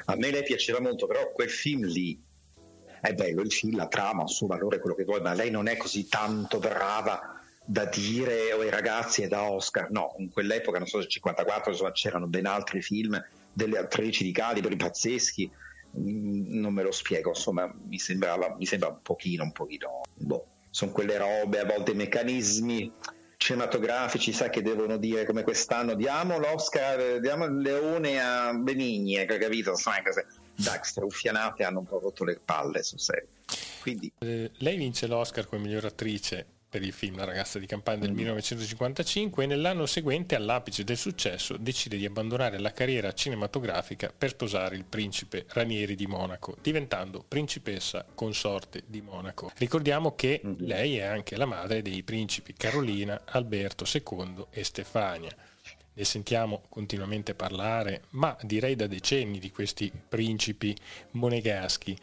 a 0.07 0.17
me 0.17 0.31
lei 0.31 0.43
piaceva 0.43 0.81
molto, 0.81 1.07
però 1.07 1.31
quel 1.33 1.51
film 1.51 1.85
lì 1.85 2.21
è 3.01 3.13
bello 3.13 3.43
il 3.43 3.53
film, 3.53 3.77
la 3.77 3.87
trama, 3.87 4.23
il 4.23 4.29
suo 4.29 4.47
valore, 4.47 4.79
quello 4.81 4.97
che 4.97 5.05
vuoi, 5.05 5.21
ma 5.21 5.35
lei 5.35 5.51
non 5.51 5.69
è 5.69 5.77
così 5.77 6.09
tanto 6.09 6.59
brava 6.59 7.36
da 7.67 7.85
dire 7.85 8.53
oh, 8.53 8.63
i 8.63 8.71
ragazzi 8.71 9.23
è 9.23 9.29
da 9.29 9.51
Oscar. 9.51 9.91
No, 9.91 10.15
in 10.19 10.31
quell'epoca, 10.31 10.79
non 10.79 10.87
so 10.87 11.03
se 11.03 11.09
54, 11.09 11.73
insomma, 11.73 11.93
c'erano 11.93 12.27
ben 12.27 12.47
altri 12.47 12.81
film 12.81 13.21
delle 13.53 13.79
attrici 13.79 14.23
di 14.23 14.33
calibri 14.33 14.77
pazzeschi. 14.77 15.51
Mm, 15.99 16.59
non 16.61 16.73
me 16.73 16.83
lo 16.83 16.93
spiego, 16.93 17.31
insomma, 17.31 17.73
mi, 17.89 17.99
sembrava, 17.99 18.55
mi 18.57 18.67
sembra 18.67 18.89
un 18.89 19.03
pochino, 19.03 19.43
un 19.43 19.53
pochino, 19.53 20.03
boh, 20.15 20.47
sono 20.71 20.93
quelle 20.93 21.17
robe, 21.19 21.61
a 21.61 21.65
volte 21.65 21.93
meccanismi 21.93 22.93
cinematografici, 23.39 24.33
sai 24.33 24.49
che 24.49 24.63
devono 24.63 24.97
dire 24.97 25.27
come 25.27 25.43
quest'anno 25.43 25.95
diamo 25.95 26.39
l'Oscar, 26.39 27.21
diamo 27.21 27.45
il 27.45 27.59
leone 27.59 28.21
a 28.21 28.55
Benigni, 28.55 29.25
capito? 29.27 29.77
Sai, 29.77 30.03
dai, 30.55 30.79
struffianate 30.81 31.65
hanno 31.65 31.81
un 31.81 31.87
po' 31.87 31.99
rotto 31.99 32.25
le 32.25 32.41
palle 32.43 32.83
sul 32.83 32.99
serio. 32.99 33.29
Quindi... 33.83 34.11
Eh, 34.19 34.51
lei 34.59 34.77
vince 34.77 35.07
l'Oscar 35.07 35.47
come 35.47 35.63
miglior 35.63 35.85
attrice 35.85 36.47
per 36.69 36.83
il 36.83 36.93
film 36.93 37.17
La 37.17 37.25
ragazza 37.25 37.59
di 37.59 37.67
campagna 37.67 38.01
del 38.01 38.13
mm. 38.13 38.17
1955 38.17 39.45
e 39.45 39.47
nell'anno 39.47 39.87
seguente, 39.87 40.35
all'apice 40.35 40.85
del 40.85 40.97
successo, 40.97 41.57
decide 41.57 41.97
di 41.97 42.05
abbandonare 42.05 42.59
la 42.59 42.73
carriera 42.73 43.13
cinematografica 43.13 44.13
per 44.17 44.31
sposare 44.31 44.77
il 44.77 44.85
principe 44.85 45.47
Ranieri 45.49 45.95
di 45.95 46.07
Monaco, 46.07 46.57
diventando 46.61 47.25
principessa 47.27 48.05
consorte 48.15 48.83
di 48.87 49.01
Monaco. 49.01 49.51
Ricordiamo 49.57 50.15
che 50.15 50.41
mm-hmm. 50.45 50.57
lei 50.61 50.99
è 50.99 51.05
anche 51.05 51.37
la 51.37 51.47
madre 51.47 51.83
dei 51.83 52.03
principi 52.03 52.53
Carolina, 52.53 53.23
Alberto 53.25 53.85
II 53.91 54.47
e 54.51 54.65
Stefania 54.65 55.35
ne 55.97 56.05
sentiamo 56.05 56.63
continuamente 56.69 57.35
parlare, 57.35 58.03
ma 58.11 58.37
direi 58.43 58.77
da 58.77 58.87
decenni 58.87 59.39
di 59.39 59.51
questi 59.51 59.91
principi 60.09 60.77
monegaschi. 61.13 61.97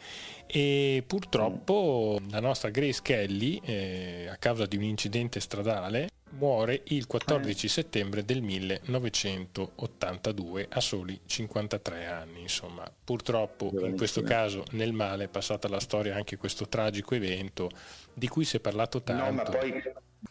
E 0.46 1.04
purtroppo 1.06 2.20
la 2.28 2.40
nostra 2.40 2.70
Grace 2.70 3.02
Kelly, 3.02 3.60
eh, 3.64 4.26
a 4.28 4.34
causa 4.36 4.66
di 4.66 4.76
un 4.76 4.82
incidente 4.82 5.38
stradale, 5.38 6.08
muore 6.30 6.82
il 6.86 7.06
14 7.06 7.68
settembre 7.68 8.24
del 8.24 8.42
1982 8.42 10.66
a 10.70 10.80
soli 10.80 11.20
53 11.24 12.06
anni. 12.06 12.40
Insomma, 12.40 12.90
purtroppo 13.04 13.70
in 13.86 13.96
questo 13.96 14.22
caso 14.22 14.64
nel 14.72 14.92
male 14.92 15.22
è 15.24 15.28
passata 15.28 15.68
la 15.68 15.78
storia 15.78 16.16
anche 16.16 16.36
questo 16.36 16.66
tragico 16.66 17.14
evento 17.14 17.70
di 18.12 18.26
cui 18.26 18.44
si 18.44 18.56
è 18.56 18.60
parlato 18.60 19.02
tanto. 19.02 19.24
No, 19.24 19.32
ma 19.32 19.44
poi 19.44 19.80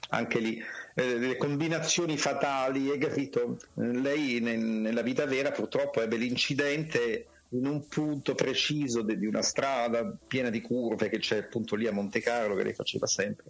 anche 0.10 0.40
lì 0.40 0.62
eh, 0.96 1.18
le 1.18 1.38
combinazioni 1.38 2.18
fatali, 2.18 2.90
hai 2.90 2.98
capito? 2.98 3.58
Lei 3.76 4.40
ne, 4.40 4.56
nella 4.56 5.02
vita 5.02 5.26
vera 5.26 5.52
purtroppo 5.52 6.02
ebbe 6.02 6.18
l'incidente 6.18 7.28
in 7.50 7.66
un 7.66 7.88
punto 7.88 8.36
preciso 8.36 9.02
de, 9.02 9.18
di 9.18 9.26
una 9.26 9.42
strada 9.42 10.16
piena 10.28 10.50
di 10.50 10.62
curve 10.62 11.10
che 11.10 11.20
c'è 11.20 11.38
appunto 11.38 11.76
lì 11.76 11.88
a 11.88 11.92
Monte 11.92 12.20
Carlo 12.20 12.56
che 12.56 12.64
lei 12.64 12.74
faceva 12.74 13.08
sempre. 13.08 13.46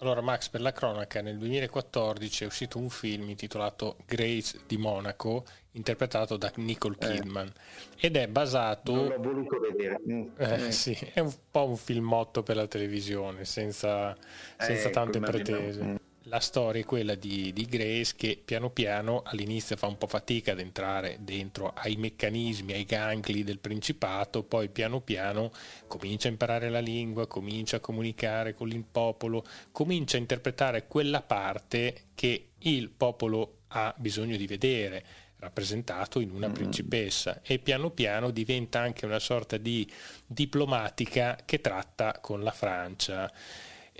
Allora 0.00 0.20
Max, 0.20 0.48
per 0.48 0.60
la 0.60 0.70
cronaca, 0.70 1.20
nel 1.22 1.38
2014 1.38 2.44
è 2.44 2.46
uscito 2.46 2.78
un 2.78 2.88
film 2.88 3.28
intitolato 3.30 3.96
Grace 4.06 4.60
di 4.64 4.76
Monaco, 4.76 5.44
interpretato 5.72 6.36
da 6.36 6.52
Nicole 6.56 6.94
eh. 7.00 7.06
Kidman, 7.06 7.48
eh. 7.96 8.06
ed 8.06 8.16
è 8.16 8.28
basato... 8.28 8.94
Non 8.94 9.08
l'ho 9.08 9.20
voluto 9.20 9.58
vedere. 9.58 9.98
Mm. 10.08 10.26
Eh, 10.36 10.70
sì, 10.70 10.96
è 11.12 11.18
un 11.18 11.34
po' 11.50 11.66
un 11.66 11.76
filmotto 11.76 12.44
per 12.44 12.54
la 12.54 12.68
televisione, 12.68 13.44
senza, 13.44 14.16
senza 14.56 14.88
eh, 14.88 14.92
tante 14.92 15.18
pretese. 15.18 15.82
Mm 15.82 15.96
la 16.28 16.40
storia 16.40 16.82
è 16.82 16.84
quella 16.84 17.14
di, 17.14 17.52
di, 17.52 17.64
Grace 17.64 18.14
che 18.16 18.40
piano 18.42 18.70
piano 18.70 19.22
all'inizio 19.24 19.76
fa 19.76 19.86
un 19.86 19.96
po' 19.96 20.06
fatica 20.06 20.52
ad 20.52 20.60
entrare 20.60 21.18
dentro 21.20 21.72
ai 21.74 21.96
meccanismi, 21.96 22.72
ai 22.72 22.84
gangli 22.84 23.44
del 23.44 23.58
principato, 23.58 24.42
poi 24.42 24.68
piano 24.68 25.00
piano 25.00 25.50
comincia 25.86 26.28
a 26.28 26.30
imparare 26.30 26.68
la 26.70 26.80
lingua, 26.80 27.26
comincia 27.26 27.76
a 27.76 27.80
comunicare 27.80 28.54
con 28.54 28.70
il 28.70 28.84
popolo, 28.90 29.44
comincia 29.72 30.16
a 30.16 30.20
interpretare 30.20 30.86
quella 30.86 31.22
parte 31.22 32.04
che 32.14 32.50
il 32.58 32.90
popolo 32.90 33.60
ha 33.68 33.94
bisogno 33.96 34.36
di 34.36 34.46
vedere 34.46 35.04
rappresentato 35.38 36.20
in 36.20 36.30
una 36.30 36.50
principessa 36.50 37.40
e 37.42 37.58
piano 37.58 37.90
piano 37.90 38.30
diventa 38.30 38.80
anche 38.80 39.06
una 39.06 39.20
sorta 39.20 39.56
di 39.56 39.88
diplomatica 40.26 41.38
che 41.44 41.60
tratta 41.60 42.18
con 42.20 42.42
la 42.42 42.50
Francia. 42.50 43.32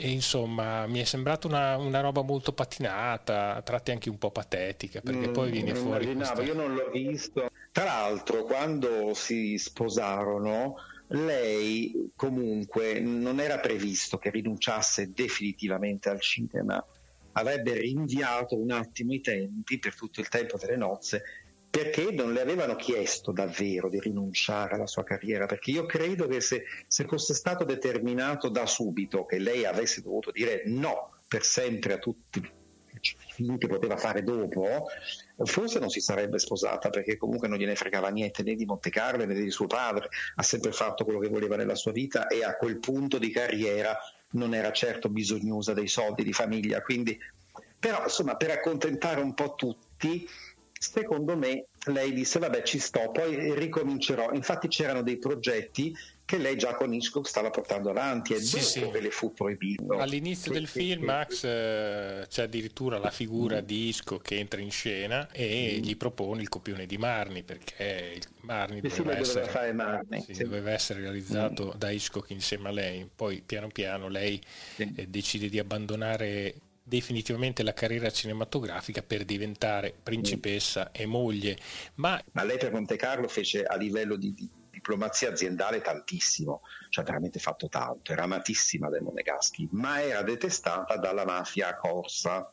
E 0.01 0.11
insomma, 0.11 0.87
mi 0.87 1.01
è 1.01 1.05
sembrata 1.05 1.49
una, 1.49 1.77
una, 1.77 1.99
roba 1.99 2.23
molto 2.23 2.53
patinata, 2.53 3.57
a 3.57 3.63
tratti 3.63 3.91
anche 3.91 4.09
un 4.09 4.17
po' 4.17 4.31
patetica, 4.31 5.01
perché 5.01 5.27
mm, 5.27 5.33
poi 5.33 5.51
viene 5.51 5.75
fuori. 5.75 6.15
Questa... 6.15 6.41
Io 6.41 6.55
non 6.55 6.73
l'ho 6.73 6.89
visto. 6.93 7.51
Tra 7.73 7.83
l'altro, 7.83 8.45
quando 8.45 9.13
si 9.15 9.59
sposarono, 9.59 10.77
lei 11.09 12.13
comunque 12.15 13.01
non 13.01 13.41
era 13.41 13.59
previsto 13.59 14.19
che 14.19 14.31
rinunciasse 14.31 15.11
definitivamente 15.13 16.09
al 16.09 16.21
cinema, 16.21 16.81
avrebbe 17.33 17.73
rinviato 17.73 18.57
un 18.57 18.71
attimo 18.71 19.15
i 19.15 19.21
tempi 19.21 19.81
per 19.81 19.97
tutto 19.97 20.21
il 20.21 20.29
tempo 20.29 20.59
delle 20.59 20.77
nozze 20.77 21.25
perché 21.79 22.11
non 22.11 22.33
le 22.33 22.41
avevano 22.41 22.75
chiesto 22.75 23.31
davvero 23.31 23.88
di 23.88 24.01
rinunciare 24.01 24.75
alla 24.75 24.88
sua 24.88 25.05
carriera, 25.05 25.47
perché 25.47 25.71
io 25.71 25.87
credo 25.87 26.27
che 26.27 26.41
se, 26.41 26.64
se, 26.88 27.05
fosse 27.05 27.35
stato 27.35 27.62
determinato 27.62 28.49
da 28.49 28.67
subito 28.67 29.25
che 29.25 29.38
lei 29.38 29.64
avesse 29.64 30.03
dovuto 30.03 30.33
dire 30.33 30.64
no 30.67 31.12
per 31.29 31.45
sempre 31.45 31.93
a 31.93 31.99
tutti 31.99 32.41
i 32.41 33.17
film 33.33 33.59
che 33.59 33.69
poteva 33.69 33.97
fare 33.97 34.25
dopo, 34.25 34.87
forse 35.45 35.79
non 35.79 35.88
si 35.88 36.01
sarebbe 36.01 36.41
sposata 36.41 36.91
perché 36.91 37.17
comunque 37.17 37.47
non 37.47 37.59
gliene 37.59 37.77
fregava 37.77 38.09
niente 38.09 38.43
né 38.43 38.57
di 38.57 38.64
Monte 38.64 38.91
Carlo 38.91 39.25
né 39.25 39.35
di 39.35 39.51
suo 39.51 39.69
padre, 39.69 40.09
ha 40.35 40.43
sempre 40.43 40.73
fatto 40.73 41.05
quello 41.05 41.21
che 41.21 41.29
voleva 41.29 41.55
nella 41.55 41.77
sua 41.77 41.93
vita 41.93 42.27
e 42.27 42.43
a 42.43 42.57
quel 42.57 42.81
punto 42.81 43.19
di 43.19 43.31
carriera 43.31 43.97
non 44.31 44.53
era 44.53 44.73
certo 44.73 45.09
bisognosa 45.09 45.75
dei 45.75 45.87
soldi 45.87 46.25
di 46.25 46.33
famiglia, 46.33 46.83
quindi 46.83 47.17
però 47.79 48.03
insomma 48.03 48.35
per 48.35 48.51
accontentare 48.51 49.21
un 49.21 49.33
po' 49.35 49.55
tutti 49.55 50.29
secondo 50.79 51.37
me 51.37 51.67
lei 51.87 52.12
disse 52.12 52.38
vabbè 52.38 52.62
ci 52.62 52.79
sto, 52.79 53.11
poi 53.11 53.55
ricomincerò. 53.55 54.33
Infatti 54.33 54.69
c'erano 54.69 55.03
dei 55.03 55.19
progetti 55.19 55.95
che 56.29 56.37
lei 56.37 56.59
già 56.59 56.75
con 56.75 56.93
Hitchcock 56.93 57.27
stava 57.27 57.49
portando 57.49 57.88
avanti 57.88 58.35
e 58.35 58.41
sì, 58.41 58.81
dopo 58.81 58.97
sì. 58.97 59.01
le 59.01 59.11
fu 59.11 59.33
proibito. 59.33 59.97
All'inizio 59.97 60.53
del 60.53 60.67
film 60.67 61.05
Max 61.05 61.43
eh, 61.45 62.27
c'è 62.29 62.43
addirittura 62.43 62.99
la 62.99 63.11
figura 63.11 63.62
mm. 63.62 63.64
di 63.64 63.88
Hitchcock 63.88 64.29
che 64.29 64.37
entra 64.37 64.61
in 64.61 64.71
scena 64.71 65.27
e 65.33 65.79
mm. 65.79 65.83
gli 65.83 65.97
propone 65.97 66.43
il 66.43 66.51
copione 66.51 66.85
di 66.85 66.99
Marni 66.99 67.43
perché 67.43 68.12
il 68.17 68.27
Marni 68.41 68.83
sì, 68.91 68.99
doveva, 68.99 69.19
essere, 69.21 69.73
Marni, 69.73 70.27
doveva, 70.37 70.71
essere, 70.71 71.01
realizzato 71.01 71.73
mm. 71.75 71.79
da 71.79 71.91
Hitchcock 71.91 72.29
insieme 72.29 72.69
a 72.69 72.73
lei. 72.73 73.09
Poi 73.17 73.43
piano 73.45 73.69
piano 73.69 74.09
lei 74.09 74.38
eh, 74.77 75.07
decide 75.09 75.49
di 75.49 75.59
abbandonare 75.59 76.55
definitivamente 76.88 77.62
la 77.62 77.74
carriera 77.74 78.11
cinematografica 78.11 79.03
per 79.03 79.24
diventare 79.24 79.94
principessa 80.03 80.90
e 80.90 81.07
moglie. 81.07 81.57
Ma... 81.96 82.20
Ma, 82.33 82.44
lei 82.44 82.59
per 82.59 82.72
Monte 82.72 82.96
Carlo 82.96 83.29
fece 83.29 83.64
a 83.64 83.77
livello 83.77 84.16
di, 84.16 84.33
di 84.35 84.48
diplomazia 84.70 85.31
aziendale 85.31 85.83
tantissimo, 85.83 86.62
cioè 86.88 87.05
veramente 87.05 87.38
fatto 87.38 87.68
tanto, 87.68 88.12
era 88.12 88.22
amatissima 88.22 88.88
dai 88.88 89.01
Monegaschi, 89.01 89.68
ma 89.72 90.01
era 90.01 90.22
detestata 90.22 90.96
dalla 90.96 91.24
mafia 91.24 91.74
corsa. 91.74 92.51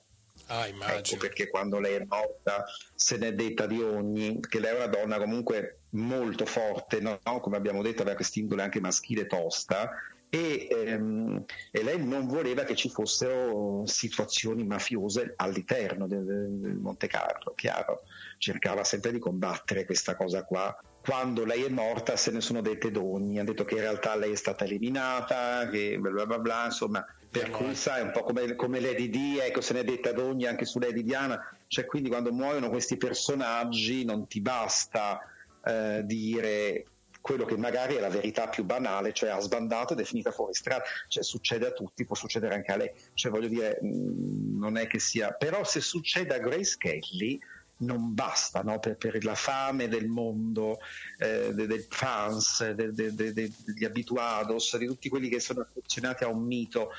Ah, 0.48 0.68
immagino. 0.68 0.98
Ecco 0.98 1.18
perché 1.18 1.50
quando 1.50 1.80
lei 1.80 1.96
è 1.96 2.06
morta 2.06 2.66
se 2.94 3.18
n'è 3.18 3.34
detta 3.34 3.66
di 3.66 3.82
ogni, 3.82 4.42
che 4.42 4.60
lei 4.60 4.74
è 4.74 4.76
una 4.76 4.88
donna 4.88 5.18
comunque 5.18 5.80
molto 5.92 6.46
forte, 6.46 7.00
no? 7.00 7.20
come 7.40 7.56
abbiamo 7.56 7.82
detto 7.82 8.02
aveva 8.02 8.18
quest'indole 8.18 8.64
anche 8.64 8.82
maschile 8.82 9.28
tosta 9.28 9.92
e, 10.36 10.68
ehm, 10.70 11.46
e, 11.72 11.84
lei 11.84 12.04
non 12.04 12.28
voleva 12.28 12.64
che 12.64 12.76
ci 12.76 12.90
fossero 12.90 13.84
situazioni 13.86 14.66
mafiose 14.66 15.34
all'interno 15.38 16.08
del, 16.08 16.26
del 16.26 16.76
Monte 16.76 17.08
Carlo, 17.08 17.54
chiaro, 17.56 18.02
cercava 18.38 18.84
sempre 18.84 19.12
di 19.12 19.20
combattere 19.20 19.86
questa 19.86 20.16
cosa 20.16 20.44
qua. 20.44 20.78
Quando 21.02 21.46
lei 21.46 21.64
è 21.64 21.70
morta 21.70 22.18
se 22.18 22.32
ne 22.32 22.42
sono 22.42 22.62
dette 22.62 22.92
d'ogni, 22.92 23.40
ha 23.40 23.44
detto 23.44 23.64
che 23.64 23.76
in 23.76 23.82
realtà 23.82 24.16
lei 24.16 24.34
è 24.34 24.36
stata 24.36 24.66
eliminata, 24.66 25.70
che 25.70 25.98
bla 26.00 26.26
bla 26.26 26.40
bla, 26.40 26.66
insomma, 26.66 27.06
per 27.30 27.50
cui 27.52 27.76
sai, 27.76 28.02
un 28.02 28.12
po' 28.12 28.24
come, 28.24 28.56
come 28.56 28.80
Lady 28.80 29.10
Di, 29.10 29.40
ecco, 29.40 29.62
se 29.62 29.74
ne 29.74 29.82
è 29.82 29.84
detta 29.84 30.12
d'ogni 30.12 30.48
anche 30.48 30.66
su 30.66 30.80
Lady 30.80 31.04
Diana, 31.04 31.40
cioè 31.68 31.86
quindi 31.86 32.10
quando 32.10 32.34
muoiono 32.34 32.70
questi 32.70 32.98
personaggi 32.98 34.04
non 34.04 34.28
ti 34.28 34.42
basta 34.42 35.20
eh, 35.64 36.02
dire 36.04 36.86
quello 37.26 37.46
che 37.46 37.58
magari 37.58 37.96
è 37.96 38.00
la 38.00 38.10
verità 38.10 38.50
più 38.50 38.64
banale, 38.64 39.12
cioè 39.12 39.32
ha 39.32 39.40
sbandato 39.40 39.94
ed 39.94 40.00
è 40.00 40.04
finita 40.04 40.30
fuori 40.30 40.54
strada, 40.54 40.84
cioè 41.08 41.24
succede 41.24 41.66
a 41.66 41.72
tutti, 41.72 42.06
può 42.06 42.16
succedere 42.16 42.54
anche 42.54 42.72
a 42.72 42.76
lei, 42.76 42.92
cioè 43.16 43.32
voglio 43.32 43.48
dire, 43.48 43.80
mm, 43.84 44.60
non 44.60 44.78
è 44.78 44.86
che 44.86 45.00
sia, 45.00 45.32
però 45.32 45.64
se 45.64 45.82
succede 45.82 46.36
a 46.36 46.38
Grace 46.38 46.76
Kelly 46.78 47.40
non 47.78 48.14
basta 48.14 48.62
no? 48.62 48.78
per, 48.78 48.98
per, 48.98 49.24
la 49.24 49.34
fame 49.34 49.88
del 49.88 50.06
mondo, 50.06 50.78
eh, 51.18 51.52
dei, 51.52 51.66
dei 51.66 51.84
fans, 51.90 52.64
de, 52.74 52.94
de, 52.94 53.16
de, 53.16 53.34
degli 53.34 53.86
abituados, 53.86 54.78
di 54.78 54.86
tutti 54.86 55.10
quelli 55.10 55.28
che 55.28 55.40
sono 55.40 55.62
affezionati 55.62 56.26
a 56.26 56.28
un 56.28 56.44
mito, 56.44 56.92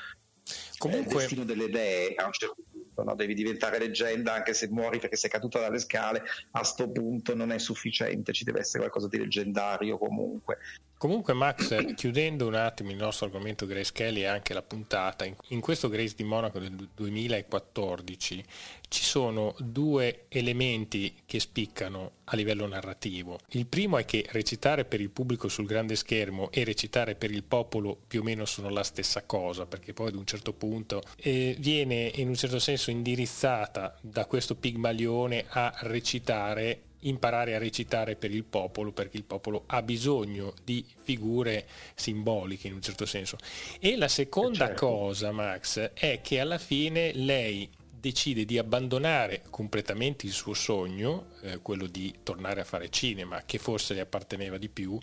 Comunque, 0.77 1.13
il 1.13 1.17
destino 1.19 1.45
delle 1.45 1.65
idee 1.65 2.15
a 2.15 2.25
un 2.25 2.33
certo 2.33 2.55
punto 2.55 2.76
no? 3.03 3.15
devi 3.15 3.33
diventare 3.33 3.79
leggenda 3.79 4.33
anche 4.33 4.53
se 4.53 4.67
muori 4.69 4.99
perché 4.99 5.15
sei 5.15 5.29
caduta 5.29 5.59
dalle 5.59 5.79
scale, 5.79 6.23
a 6.51 6.63
sto 6.63 6.89
punto 6.89 7.35
non 7.35 7.51
è 7.51 7.59
sufficiente, 7.59 8.33
ci 8.33 8.43
deve 8.43 8.59
essere 8.59 8.79
qualcosa 8.79 9.07
di 9.07 9.17
leggendario 9.17 9.97
comunque. 9.97 10.57
Comunque 10.97 11.33
Max, 11.33 11.93
chiudendo 11.93 12.47
un 12.47 12.55
attimo 12.55 12.89
il 12.89 12.95
nostro 12.95 13.27
argomento 13.27 13.67
Grace 13.67 13.91
Kelly 13.93 14.21
e 14.21 14.25
anche 14.25 14.55
la 14.55 14.63
puntata, 14.63 15.27
in 15.49 15.59
questo 15.59 15.89
Grace 15.89 16.15
di 16.15 16.23
Monaco 16.23 16.57
del 16.57 16.71
2014 16.71 18.43
ci 18.87 19.03
sono 19.03 19.53
due 19.59 20.25
elementi 20.29 21.13
che 21.27 21.39
spiccano 21.39 22.13
a 22.23 22.35
livello 22.35 22.65
narrativo. 22.65 23.37
Il 23.49 23.67
primo 23.67 23.99
è 23.99 24.05
che 24.05 24.25
recitare 24.31 24.85
per 24.85 24.99
il 24.99 25.11
pubblico 25.11 25.49
sul 25.49 25.67
grande 25.67 25.95
schermo 25.95 26.49
e 26.49 26.63
recitare 26.63 27.13
per 27.13 27.29
il 27.29 27.43
popolo 27.43 27.95
più 28.07 28.21
o 28.21 28.23
meno 28.23 28.45
sono 28.45 28.69
la 28.69 28.83
stessa 28.83 29.21
cosa, 29.21 29.67
perché 29.67 29.93
poi 29.93 30.07
ad 30.07 30.15
un 30.15 30.25
certo 30.25 30.51
punto 30.51 31.03
eh, 31.17 31.55
viene 31.59 32.11
in 32.15 32.27
un 32.27 32.35
certo 32.35 32.57
senso 32.57 32.89
indirizzata 32.89 33.95
da 34.01 34.25
questo 34.25 34.55
pigmalione 34.55 35.45
a 35.47 35.71
recitare 35.81 36.81
imparare 37.01 37.55
a 37.55 37.59
recitare 37.59 38.15
per 38.15 38.31
il 38.31 38.43
popolo 38.43 38.91
perché 38.91 39.17
il 39.17 39.23
popolo 39.23 39.63
ha 39.67 39.81
bisogno 39.81 40.53
di 40.63 40.83
figure 41.03 41.65
simboliche 41.95 42.67
in 42.67 42.73
un 42.73 42.81
certo 42.81 43.05
senso. 43.05 43.37
E 43.79 43.95
la 43.95 44.07
seconda 44.07 44.67
certo. 44.67 44.85
cosa, 44.85 45.31
Max, 45.31 45.91
è 45.93 46.21
che 46.21 46.39
alla 46.39 46.57
fine 46.57 47.13
lei 47.13 47.69
decide 47.99 48.45
di 48.45 48.57
abbandonare 48.57 49.41
completamente 49.49 50.25
il 50.25 50.31
suo 50.31 50.53
sogno, 50.53 51.31
eh, 51.41 51.59
quello 51.61 51.87
di 51.87 52.13
tornare 52.23 52.61
a 52.61 52.63
fare 52.63 52.89
cinema, 52.89 53.43
che 53.45 53.57
forse 53.57 53.93
le 53.93 54.01
apparteneva 54.01 54.57
di 54.57 54.69
più, 54.69 54.97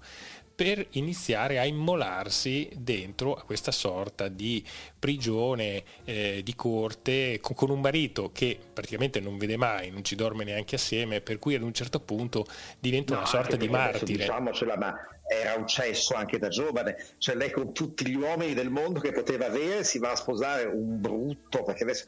per 0.54 0.86
iniziare 0.90 1.58
a 1.58 1.64
immolarsi 1.64 2.68
dentro 2.74 3.34
a 3.34 3.42
questa 3.42 3.72
sorta 3.72 4.28
di 4.28 4.64
prigione 4.98 5.82
eh, 6.04 6.42
di 6.44 6.54
corte 6.54 7.38
con, 7.40 7.56
con, 7.56 7.70
un 7.70 7.80
marito 7.80 8.30
che 8.32 8.58
praticamente 8.72 9.20
non 9.20 9.36
vede 9.36 9.56
mai, 9.56 9.90
non 9.90 10.04
ci 10.04 10.14
dorme 10.14 10.44
neanche 10.44 10.76
assieme, 10.76 11.20
per 11.20 11.38
cui 11.38 11.54
ad 11.54 11.62
un 11.62 11.74
certo 11.74 11.98
punto 12.00 12.46
diventa 12.78 13.14
no, 13.14 13.20
una 13.20 13.28
sorta 13.28 13.56
di 13.56 13.68
martire. 13.68 14.24
Diciamocela, 14.24 14.76
ma 14.76 14.94
era 15.26 15.54
un 15.54 15.66
cesso 15.66 16.14
anche 16.14 16.38
da 16.38 16.48
giovane, 16.48 16.96
cioè 17.18 17.34
lei 17.34 17.50
con 17.50 17.72
tutti 17.72 18.06
gli 18.06 18.14
uomini 18.14 18.54
del 18.54 18.70
mondo 18.70 19.00
che 19.00 19.10
poteva 19.10 19.46
avere 19.46 19.82
si 19.82 19.98
va 19.98 20.12
a 20.12 20.16
sposare 20.16 20.64
un 20.64 21.00
brutto, 21.00 21.64
perché 21.64 21.82
adesso 21.82 22.06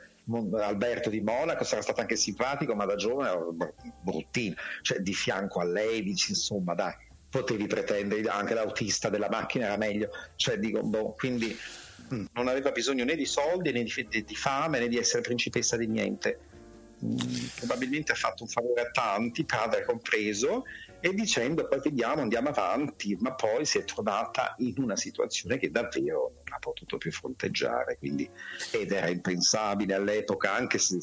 Alberto 0.61 1.09
di 1.09 1.21
Monaco 1.21 1.65
sarà 1.65 1.83
stato 1.83 2.01
anche 2.01 2.17
simpatico, 2.17 2.75
ma 2.75 2.85
da 2.85 2.97
giovane 2.97 3.31
era 3.31 3.71
bruttino, 4.01 4.55
cioè 4.83 4.99
di 4.99 5.15
fianco 5.15 5.61
a 5.61 5.65
lei 5.65 6.03
dici 6.03 6.31
insomma 6.31 6.75
dai 6.75 6.93
potevi 7.29 7.67
pretendere 7.67 8.23
anche 8.29 8.55
l'autista 8.55 9.09
della 9.09 9.29
macchina 9.29 9.67
era 9.67 9.77
meglio, 9.77 10.11
cioè 10.37 10.59
dico, 10.59 10.83
boh, 10.83 11.15
quindi 11.15 11.57
mm, 12.15 12.27
non 12.33 12.49
aveva 12.49 12.71
bisogno 12.71 13.05
né 13.05 13.15
di 13.15 13.27
soldi 13.27 13.73
né 13.73 13.83
di, 13.83 14.25
di 14.25 14.35
fame 14.35 14.79
né 14.79 14.89
di 14.89 14.99
essere 14.99 15.23
principessa 15.23 15.77
di 15.77 15.87
niente. 15.87 16.39
Mm, 17.05 17.17
probabilmente 17.57 18.13
ha 18.13 18.15
fatto 18.15 18.43
un 18.43 18.49
favore 18.49 18.81
a 18.81 18.91
tanti, 18.91 19.45
padre 19.45 19.85
compreso, 19.85 20.65
e 21.01 21.13
dicendo 21.13 21.69
poi 21.69 21.81
vediamo, 21.81 22.23
andiamo 22.23 22.49
avanti, 22.49 23.17
ma 23.21 23.35
poi 23.35 23.67
si 23.67 23.79
è 23.79 23.85
trovata 23.85 24.55
in 24.59 24.75
una 24.79 24.97
situazione 24.97 25.59
che 25.59 25.71
davvero 25.71 26.33
non 26.45 26.55
ha 26.55 26.59
potuto 26.59 26.97
più 26.97 27.13
fronteggiare, 27.13 27.99
quindi, 27.99 28.29
ed 28.73 28.93
era 28.93 29.09
impensabile 29.09 29.95
all'epoca, 29.95 30.55
anche 30.55 30.79
se 30.79 30.99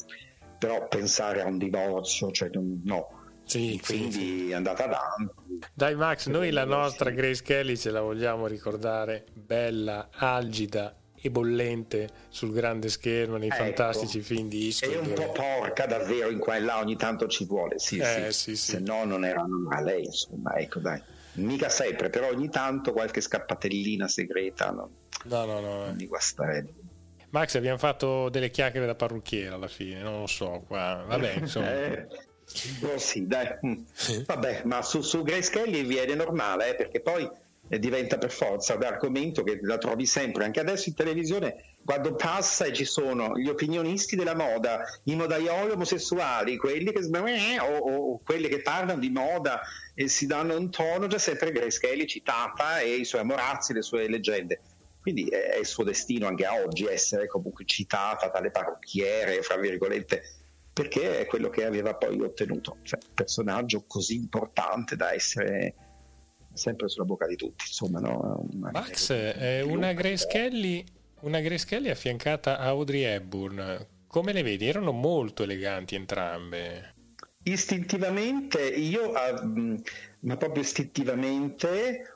però 0.58 0.88
pensare 0.88 1.42
a 1.42 1.46
un 1.46 1.58
divorzio, 1.58 2.30
cioè 2.32 2.50
no, 2.52 3.23
sì, 3.44 3.80
quindi 3.84 4.12
sì, 4.12 4.50
è 4.50 4.54
andata 4.54 4.84
avanti. 4.84 5.58
Dai 5.72 5.94
Max, 5.94 6.26
noi 6.26 6.50
la 6.50 6.64
nostra 6.64 7.10
Grace 7.10 7.42
Kelly 7.42 7.76
ce 7.76 7.90
la 7.90 8.00
vogliamo 8.00 8.46
ricordare 8.46 9.24
bella, 9.32 10.08
algida 10.12 10.94
e 11.20 11.30
bollente 11.30 12.08
sul 12.28 12.52
grande 12.52 12.90
schermo 12.90 13.38
nei 13.38 13.48
ecco. 13.48 13.56
fantastici 13.56 14.20
film 14.20 14.48
di 14.48 14.66
Hitchcock. 14.66 14.92
È 14.92 14.98
un 14.98 15.12
po' 15.14 15.32
porca 15.32 15.86
davvero 15.86 16.28
in 16.28 16.38
qua 16.38 16.56
e 16.56 16.60
là, 16.60 16.78
ogni 16.78 16.96
tanto 16.96 17.26
ci 17.28 17.46
vuole, 17.46 17.78
sì, 17.78 17.98
eh, 17.98 18.30
sì. 18.30 18.56
sì, 18.56 18.72
se 18.72 18.80
no 18.80 19.04
non 19.04 19.24
era 19.24 19.42
a 19.70 19.80
lei, 19.80 20.04
insomma, 20.04 20.54
ecco 20.56 20.80
dai. 20.80 21.00
Mica 21.34 21.68
sempre, 21.68 22.10
però 22.10 22.28
ogni 22.28 22.50
tanto 22.50 22.92
qualche 22.92 23.22
scappatellina 23.22 24.06
segreta, 24.06 24.70
no, 24.70 24.90
no, 25.24 25.44
no, 25.46 25.60
no. 25.60 25.84
non 25.86 25.96
di 25.96 26.06
guastarebbe. 26.06 26.72
Max, 27.30 27.54
abbiamo 27.56 27.78
fatto 27.78 28.28
delle 28.28 28.50
chiacchiere 28.50 28.86
da 28.86 28.94
parrucchiere 28.94 29.54
alla 29.54 29.66
fine, 29.66 30.02
non 30.02 30.20
lo 30.20 30.26
so, 30.26 30.62
qua. 30.66 31.04
vabbè, 31.06 31.36
insomma. 31.40 31.72
eh. 31.72 32.06
Oh 32.82 32.98
sì, 32.98 33.26
dai. 33.26 33.48
Mm. 33.66 33.82
Vabbè, 34.26 34.62
ma 34.64 34.82
su, 34.82 35.00
su 35.00 35.22
Grace 35.22 35.50
Kelly 35.50 35.84
viene 35.84 36.14
normale, 36.14 36.70
eh, 36.70 36.74
perché 36.74 37.00
poi 37.00 37.28
eh, 37.68 37.78
diventa 37.78 38.18
per 38.18 38.30
forza 38.30 38.78
l'argomento 38.78 39.42
che 39.42 39.58
la 39.62 39.78
trovi 39.78 40.06
sempre, 40.06 40.44
anche 40.44 40.60
adesso 40.60 40.88
in 40.88 40.94
televisione, 40.94 41.74
quando 41.84 42.14
passa 42.14 42.64
e 42.66 42.72
ci 42.72 42.84
sono 42.84 43.36
gli 43.36 43.48
opinionisti 43.48 44.16
della 44.16 44.34
moda, 44.34 44.84
i 45.04 45.14
modaioli 45.14 45.72
omosessuali, 45.72 46.56
quelli 46.56 46.92
che, 46.92 47.00
eh, 47.00 47.58
o, 47.60 47.76
o 47.76 48.20
quelli 48.24 48.48
che 48.48 48.62
parlano 48.62 49.00
di 49.00 49.10
moda 49.10 49.60
e 49.94 50.08
si 50.08 50.26
danno 50.26 50.56
un 50.56 50.70
tono, 50.70 51.06
c'è 51.06 51.18
sempre 51.18 51.52
Grace 51.52 51.80
Kelly 51.80 52.06
citata 52.06 52.80
e 52.80 52.94
i 52.94 53.04
suoi 53.04 53.22
amorazzi, 53.22 53.72
le 53.72 53.82
sue 53.82 54.08
leggende. 54.08 54.60
Quindi 55.00 55.26
è 55.26 55.56
il 55.58 55.66
suo 55.66 55.84
destino 55.84 56.26
anche 56.26 56.46
a 56.46 56.54
oggi 56.54 56.86
essere 56.86 57.26
comunque 57.26 57.66
citata 57.66 58.28
dalle 58.28 58.50
parrucchiere, 58.50 59.42
fra 59.42 59.56
virgolette, 59.56 60.22
perché 60.74 61.20
è 61.20 61.26
quello 61.26 61.50
che 61.50 61.64
aveva 61.64 61.94
poi 61.94 62.20
ottenuto, 62.20 62.78
cioè 62.82 62.98
un 63.00 63.14
personaggio 63.14 63.84
così 63.86 64.16
importante 64.16 64.96
da 64.96 65.14
essere 65.14 65.74
sempre 66.52 66.88
sulla 66.88 67.04
bocca 67.04 67.28
di 67.28 67.36
tutti. 67.36 67.64
Insomma, 67.68 68.00
no? 68.00 68.44
una 68.52 68.70
Max, 68.72 69.12
è 69.12 69.60
una 69.60 69.92
Grace, 69.92 70.26
Kelly, 70.26 70.84
una 71.20 71.38
Grace 71.40 71.64
Kelly 71.64 71.90
affiancata 71.90 72.58
a 72.58 72.66
Audrey 72.66 73.02
Hepburn. 73.02 73.86
Come 74.08 74.32
le 74.32 74.42
vedi? 74.42 74.66
Erano 74.66 74.90
molto 74.90 75.44
eleganti 75.44 75.94
entrambe. 75.94 76.92
Istintivamente, 77.44 78.60
io, 78.60 79.10
uh, 79.10 79.82
ma 80.20 80.36
proprio 80.36 80.62
istintivamente, 80.62 82.14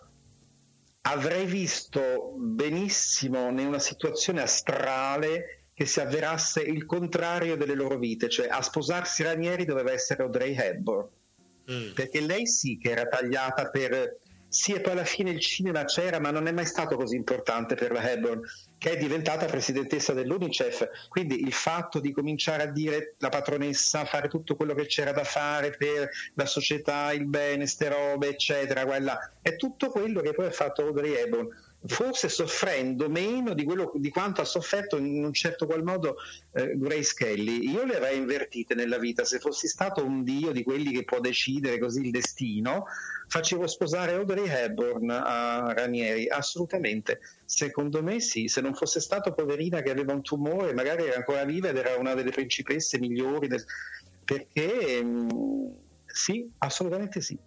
avrei 1.03 1.47
visto 1.47 2.35
benissimo 2.37 3.49
in 3.51 3.59
una 3.61 3.79
situazione 3.79 4.43
astrale 4.43 5.59
che 5.79 5.87
si 5.87 6.01
avverasse 6.01 6.61
il 6.61 6.87
contrario 6.87 7.57
delle 7.57 7.77
loro 7.77 7.99
vite, 7.99 8.29
cioè 8.29 8.49
a 8.49 8.61
sposarsi 8.63 9.23
Ranieri 9.23 9.65
doveva 9.65 9.93
essere 9.93 10.25
Audrey 10.25 10.53
Hepburn, 10.53 11.07
mm. 11.71 11.93
perché 11.93 12.21
lei 12.21 12.49
sì 12.49 12.79
che 12.79 12.91
era 12.91 13.07
tagliata 13.07 13.71
per 13.71 14.17
sì, 14.49 14.73
e 14.73 14.81
poi 14.81 14.93
alla 14.95 15.05
fine 15.05 15.31
il 15.31 15.39
cinema 15.39 15.85
c'era, 15.85 16.19
ma 16.19 16.33
non 16.33 16.49
è 16.49 16.53
mai 16.53 16.67
stato 16.67 16.97
così 16.97 17.15
importante 17.15 17.77
per 17.77 17.93
la 17.93 18.11
Hepburn, 18.11 18.41
che 18.77 18.93
è 18.93 18.97
diventata 18.97 19.45
presidentessa 19.47 20.15
dell'UNICEF. 20.15 20.89
Quindi 21.09 21.43
il 21.43 21.53
fatto 21.53 22.01
di 22.01 22.11
cominciare 22.11 22.65
a 22.65 22.73
dire 22.73 23.15
la 23.19 23.29
patronessa, 23.29 24.05
fare 24.05 24.27
tutto 24.27 24.57
quello 24.57 24.75
che 24.75 24.87
c'era 24.87 25.13
da 25.13 25.23
fare 25.23 25.77
per 25.77 26.09
la 26.35 26.47
società, 26.47 27.13
il 27.13 27.27
bene, 27.27 27.67
ste 27.67 27.89
robe, 27.89 28.31
eccetera, 28.31 28.85
quella, 28.85 29.17
è 29.43 29.55
tutto 29.55 29.91
quello 29.91 30.23
che 30.23 30.33
poi 30.33 30.47
ha 30.47 30.51
fatto 30.51 30.83
Audrey 30.83 31.13
Hepburn 31.13 31.49
forse 31.87 32.29
soffrendo 32.29 33.09
meno 33.09 33.55
di, 33.55 33.65
quello, 33.65 33.93
di, 33.95 34.11
quanto 34.11 34.41
ha 34.41 34.45
sofferto 34.45 34.97
in 34.97 35.25
un 35.25 35.33
certo 35.33 35.67
qual 35.67 35.85
modo 35.85 36.17
eh, 36.53 36.73
Grace 36.77 37.15
Kelly. 37.15 37.71
Io 37.71 37.85
le 37.85 37.97
avrei 37.97 38.19
invertite 38.19 38.75
nella 38.75 38.99
vita, 38.99 39.25
se 39.25 39.39
fossi 39.39 39.69
stato 39.69 40.05
un 40.05 40.25
dio 40.25 40.51
di 40.51 40.65
quelli 40.65 40.91
che 40.91 41.05
può 41.05 41.21
decidere 41.21 41.79
così 41.79 42.01
il 42.01 42.11
destino, 42.11 42.87
facevo 43.29 43.67
sposare 43.67 44.15
Audrey 44.15 44.49
Hepburn 44.49 45.11
a 45.11 45.73
Ranieri, 45.73 46.29
assolutamente. 46.29 47.21
Secondo 47.45 48.03
me 48.03 48.21
sì, 48.21 48.49
se 48.49 48.61
non 48.61 48.75
fosse 48.75 49.01
stato 49.01 49.33
poverina 49.33 49.81
che 49.81 49.91
aveva 49.91 50.13
un 50.13 50.23
tumore, 50.23 50.75
magari 50.75 51.05
era 51.05 51.17
ancora 51.17 51.45
viva 51.45 51.69
ed 51.69 51.77
era 51.77 51.97
una 51.97 52.15
delle 52.15 52.31
principesse 52.31 52.99
migliori, 52.99 53.47
del... 53.47 53.65
perché 54.25 55.01
mm, 55.03 55.69
sì, 56.07 56.51
assolutamente 56.59 57.21
sì. 57.21 57.39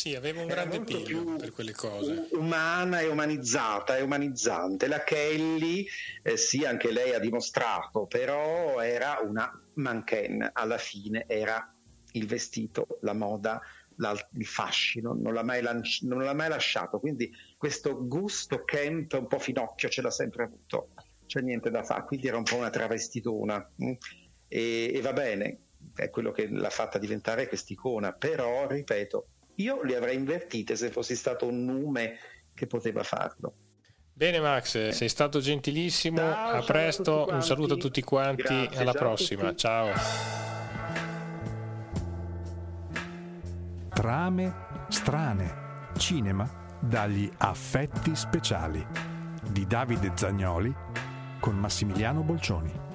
Sì, 0.00 0.14
aveva 0.14 0.40
un 0.40 0.46
grande 0.46 0.80
più 0.80 1.36
per 1.36 1.52
quelle 1.52 1.72
cose. 1.72 2.28
Umana 2.30 3.00
e 3.00 3.08
umanizzata 3.08 3.98
e 3.98 4.00
umanizzante. 4.00 4.86
La 4.86 5.04
Kelly, 5.04 5.86
eh, 6.22 6.38
sì, 6.38 6.64
anche 6.64 6.90
lei 6.90 7.12
ha 7.12 7.18
dimostrato, 7.18 8.06
però 8.06 8.80
era 8.80 9.20
una 9.22 9.52
manchen, 9.74 10.48
alla 10.54 10.78
fine 10.78 11.24
era 11.26 11.70
il 12.12 12.26
vestito, 12.26 12.86
la 13.02 13.12
moda, 13.12 13.60
la, 13.96 14.16
il 14.38 14.46
fascino, 14.46 15.12
non 15.12 15.34
l'ha, 15.34 15.42
mai 15.42 15.60
lanci- 15.60 16.06
non 16.06 16.22
l'ha 16.22 16.32
mai 16.32 16.48
lasciato. 16.48 16.98
Quindi 16.98 17.30
questo 17.58 18.06
gusto 18.06 18.62
camp 18.64 19.12
un 19.12 19.26
po' 19.26 19.38
finocchio 19.38 19.90
ce 19.90 20.00
l'ha 20.00 20.10
sempre 20.10 20.44
avuto, 20.44 20.94
c'è 21.26 21.42
niente 21.42 21.68
da 21.68 21.82
fare. 21.82 22.04
Quindi 22.04 22.26
era 22.26 22.38
un 22.38 22.44
po' 22.44 22.56
una 22.56 22.70
travestitona. 22.70 23.70
Mm? 23.84 23.92
E, 24.48 24.92
e 24.94 25.00
va 25.02 25.12
bene, 25.12 25.58
è 25.94 26.08
quello 26.08 26.32
che 26.32 26.48
l'ha 26.48 26.70
fatta 26.70 26.96
diventare 26.96 27.48
quest'icona, 27.48 28.14
però 28.14 28.66
ripeto, 28.66 29.26
io 29.60 29.82
le 29.82 29.96
avrei 29.96 30.16
invertite 30.16 30.76
se 30.76 30.90
fossi 30.90 31.14
stato 31.14 31.46
un 31.46 31.64
nume 31.64 32.18
che 32.54 32.66
poteva 32.66 33.02
farlo. 33.02 33.54
Bene 34.12 34.38
Max, 34.38 34.90
sei 34.90 35.08
stato 35.08 35.40
gentilissimo, 35.40 36.18
ciao, 36.18 36.58
a 36.58 36.62
presto, 36.62 37.26
a 37.26 37.36
un 37.36 37.42
saluto 37.42 37.74
a 37.74 37.76
tutti 37.78 38.02
quanti, 38.02 38.42
Grazie, 38.42 38.78
alla 38.78 38.92
prossima, 38.92 39.54
ciao. 39.54 39.92
Trame 43.94 44.54
strane, 44.88 45.54
cinema 45.96 46.48
dagli 46.80 47.30
affetti 47.38 48.14
speciali. 48.14 48.86
Di 49.42 49.66
Davide 49.66 50.12
Zagnoli 50.14 50.74
con 51.40 51.56
Massimiliano 51.56 52.20
Bolcioni. 52.20 52.89